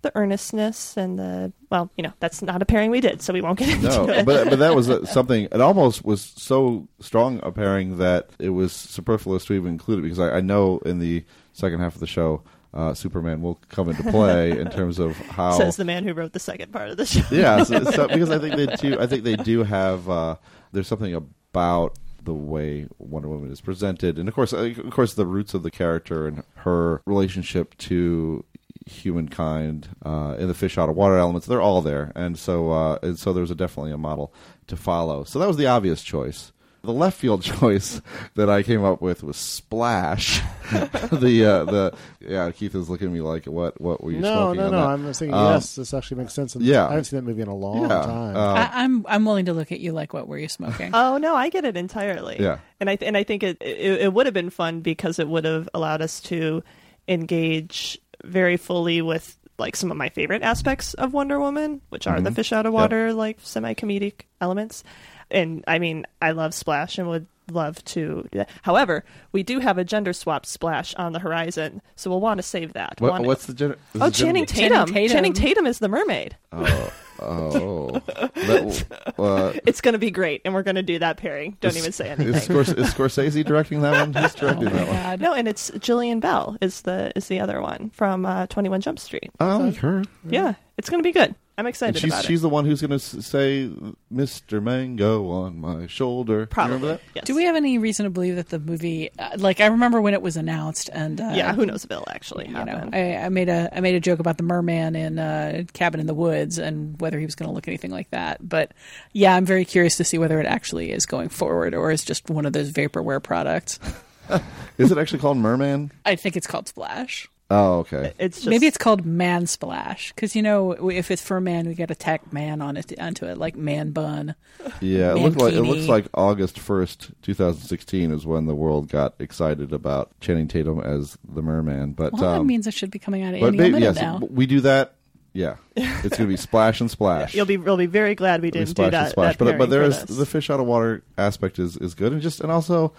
[0.02, 3.40] the earnestness and the well, you know, that's not a pairing we did, so we
[3.40, 4.26] won't get into no, it.
[4.26, 5.44] but but that was uh, something.
[5.44, 10.02] It almost was so strong a pairing that it was superfluous to even include it
[10.02, 12.42] because I, I know in the second half of the show.
[12.74, 16.32] Uh, Superman will come into play in terms of how says the man who wrote
[16.32, 17.22] the second part of the show.
[17.30, 19.00] yeah, so, so, because I think they do.
[19.00, 20.08] I think they do have.
[20.08, 20.36] Uh,
[20.72, 25.14] there's something about the way Wonder Woman is presented, and of course, uh, of course,
[25.14, 28.44] the roots of the character and her relationship to
[28.86, 31.46] humankind uh, in the fish out of water elements.
[31.46, 34.32] They're all there, and so uh, and so there's a, definitely a model
[34.66, 35.24] to follow.
[35.24, 36.52] So that was the obvious choice.
[36.82, 38.00] The left field choice
[38.36, 40.40] that I came up with was Splash.
[40.72, 44.52] the uh, the yeah, Keith is looking at me like, what what were you no,
[44.54, 44.60] smoking?
[44.60, 44.78] no, on no.
[44.78, 44.86] that?
[45.08, 45.74] I'm saying Um, yes.
[45.74, 46.54] This actually makes sense.
[46.56, 46.86] Yeah.
[46.86, 48.02] I haven't seen that movie in a long Yeah.
[48.02, 48.36] time.
[48.36, 50.90] Uh, I, I'm I'm willing to look at you like, what were you smoking?
[50.94, 52.36] Oh no, I get it entirely.
[52.38, 52.58] Yeah.
[52.80, 55.28] and I th- and I think it, it it would have been fun because it
[55.28, 56.62] would have allowed us to
[57.08, 62.20] engage very fully with like some of my favorite aspects of Wonder Woman, which are
[62.20, 62.36] the Mhm.
[62.36, 62.80] fish out of Yep.
[62.80, 64.84] water like semi comedic elements.
[65.30, 68.50] And I mean, I love Splash and would love to do that.
[68.62, 72.42] However, we do have a gender swap Splash on the horizon, so we'll want to
[72.42, 73.00] save that.
[73.00, 74.94] What- Wanna- what's the gen- is Oh, it gender- Channing Channing Tatum.
[74.94, 75.14] Tatum.
[75.14, 76.36] Channing Tatum is the mermaid.
[76.52, 77.90] Oh, oh,
[78.34, 81.56] That- uh, It's going to be great, and we're going to do that pairing.
[81.60, 82.54] Don't is- even say Is, anything.
[82.56, 84.12] Scors- is Scorsese directing that one?
[84.22, 85.20] Who's directing that one?
[85.20, 88.80] No, and it's Jillian Bell is the is the other one from uh, Twenty One
[88.82, 89.30] Jump Street.
[89.40, 90.04] I like her.
[90.28, 91.34] Yeah, it's going to be good.
[91.58, 92.42] I'm excited And she's about she's it.
[92.42, 93.68] the one who's going to say
[94.14, 94.62] "Mr.
[94.62, 96.46] Mango" on my shoulder.
[96.46, 96.76] Probably.
[96.76, 97.00] Remember that?
[97.16, 97.24] Yes.
[97.24, 100.14] Do we have any reason to believe that the movie, uh, like I remember when
[100.14, 102.94] it was announced, and uh, yeah, who knows if it'll actually you know, happen?
[102.94, 106.06] I, I made a I made a joke about the merman in uh, Cabin in
[106.06, 108.48] the Woods and whether he was going to look anything like that.
[108.48, 108.72] But
[109.12, 112.30] yeah, I'm very curious to see whether it actually is going forward or is just
[112.30, 113.80] one of those vaporware products.
[114.78, 115.90] Is it actually called Merman?
[116.04, 117.28] I think it's called Splash.
[117.50, 118.12] Oh, okay.
[118.18, 121.66] It's just Maybe it's called Man Splash because you know if it's for a man,
[121.66, 124.34] we got to tack man on it onto it like man bun.
[124.80, 128.54] Yeah, it looked like it looks like August first, two thousand sixteen, is when the
[128.54, 131.92] world got excited about Channing Tatum as the Merman.
[131.92, 133.96] But Well, that um, means it should be coming out but any maybe- minute yes,
[133.96, 134.18] now.
[134.30, 134.94] we do that.
[135.34, 137.34] Yeah, it's going to be splash and splash.
[137.34, 139.10] You'll be you'll be very glad we didn't splash do and that.
[139.12, 139.36] splash.
[139.36, 140.16] that but but pairing there for is this.
[140.18, 142.92] the fish out of water aspect is is good, and just and also,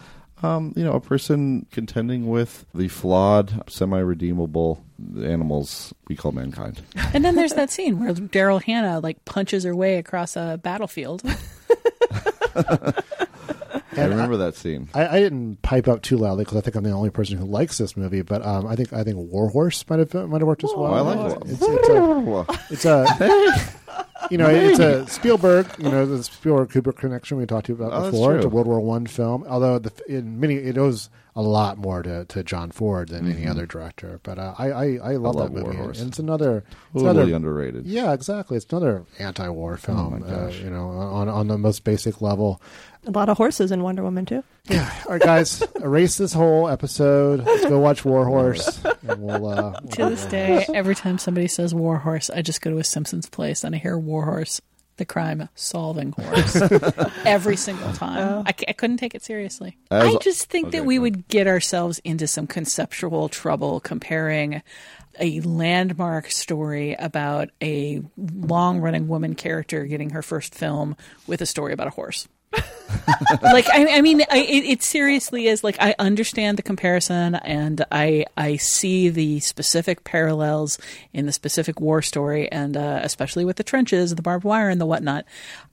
[0.43, 4.83] um, you know, a person contending with the flawed, semi redeemable
[5.17, 6.81] animals we call mankind.
[7.13, 11.23] And then there's that scene where Daryl Hannah like punches her way across a battlefield.
[13.97, 14.89] I remember that scene.
[14.93, 17.45] I, I didn't pipe up too loudly because I think I'm the only person who
[17.45, 18.21] likes this movie.
[18.21, 20.93] But um, I think I think Warhorse might have might have worked as well.
[20.93, 21.61] I like War- it's,
[22.71, 23.73] it's a it's a
[24.29, 27.79] you know it's a Spielberg you know the Spielberg Kubrick connection we talked to you
[27.83, 28.35] Oh, about that's before.
[28.35, 28.49] It's a.
[28.49, 32.43] World War One film, although the, in many it owes a lot more to, to
[32.43, 33.51] John Ford than any Mhm.
[33.51, 34.19] other director.
[34.23, 37.35] But uh, I, I I love love that movie, and it's another it's Totally another
[37.35, 37.85] underrated.
[37.85, 38.57] Yeah, exactly.
[38.57, 40.23] It's another anti-war film.
[40.27, 42.61] Oh, uh, you know, on on the most basic level.
[43.05, 44.43] A lot of horses in Wonder Woman too.
[44.65, 44.91] Yeah.
[45.05, 47.45] All right, guys, erase this whole episode.
[47.45, 49.47] Let's go watch Warhorse, and we'll.
[49.47, 52.83] Uh, we'll to this day, every time somebody says Warhorse, I just go to a
[52.83, 54.61] Simpsons place and I hear Warhorse,
[54.97, 56.55] the crime solving horse,
[57.25, 58.43] every single time.
[58.45, 59.77] I, c- I couldn't take it seriously.
[59.89, 63.79] As- I just think Okay, that we go would get ourselves into some conceptual trouble
[63.79, 64.61] comparing
[65.21, 70.95] a landmark story about a long running woman character getting her first film
[71.27, 72.27] with a story about a horse.
[73.41, 77.85] like I, I mean, I, it, it seriously is like I understand the comparison, and
[77.91, 80.77] I I see the specific parallels
[81.13, 84.79] in the specific war story, and uh, especially with the trenches, the barbed wire, and
[84.81, 85.25] the whatnot.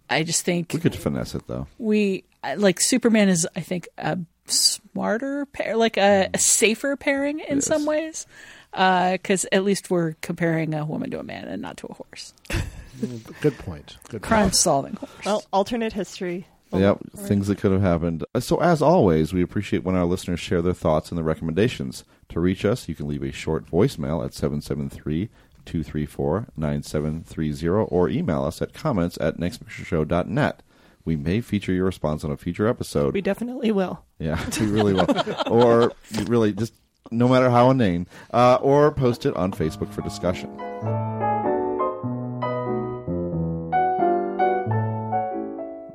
[0.08, 1.66] I just think We could finesse it though.
[1.78, 2.24] we
[2.56, 7.86] like Superman is I think a smarter pair, like a, a safer pairing in some
[7.86, 8.26] ways,
[8.70, 12.32] because at least we're comparing a woman to a man and not to a horse.
[13.40, 13.96] Good point.
[14.08, 15.24] Good Crime solving horse.
[15.24, 16.46] Well, alternate history.
[16.72, 18.24] Yep, things that could have happened.
[18.34, 22.04] Uh, So, as always, we appreciate when our listeners share their thoughts and their recommendations.
[22.30, 25.28] To reach us, you can leave a short voicemail at 773
[25.64, 30.62] 234 9730 or email us at comments at nextpictureshow.net.
[31.04, 33.14] We may feature your response on a future episode.
[33.14, 34.04] We definitely will.
[34.18, 35.06] Yeah, we really will.
[35.46, 35.92] or
[36.26, 36.74] really just
[37.12, 40.50] no matter how inane, uh, or post it on Facebook for discussion.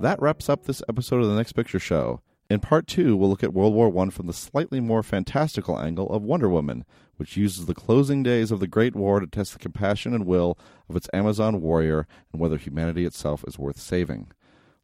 [0.01, 2.21] That wraps up this episode of the Next Picture Show.
[2.49, 6.09] In part two, we'll look at World War I from the slightly more fantastical angle
[6.09, 6.85] of Wonder Woman,
[7.17, 10.57] which uses the closing days of the Great War to test the compassion and will
[10.89, 14.31] of its Amazon warrior and whether humanity itself is worth saving.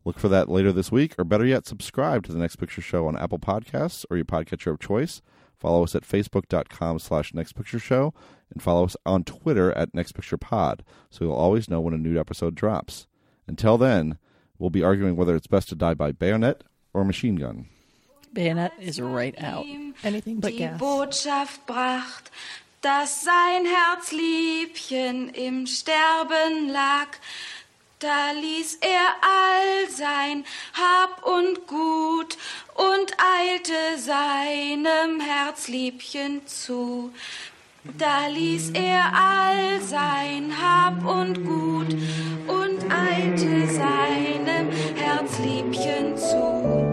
[0.06, 3.08] Look for that later this week, or better yet, subscribe to the Next Picture Show
[3.08, 5.24] on Apple Podcasts or your podcatcher of choice.
[5.58, 8.14] Follow us at facebook.com slash Next Picture Show
[8.54, 11.98] and follow us on Twitter at Next Picture Pod so you'll always know when a
[11.98, 13.08] new episode drops.
[13.48, 14.20] Until then,
[14.60, 17.68] we'll be arguing whether it's best to die by bayonet or machine gun.
[18.34, 19.66] Bayonet is right out.
[20.04, 20.80] Anything but die gas.
[20.80, 22.32] Botschaft bracht,
[22.82, 27.18] dass sein Herzliebchen im Sterben lag.
[28.00, 32.38] Da ließ er all sein Hab und Gut
[32.76, 37.12] und eilte seinem Herzliebchen zu.
[37.98, 41.96] Da ließ er all sein Hab und Gut
[42.48, 46.87] und eilte seinem Herzliebchen zu.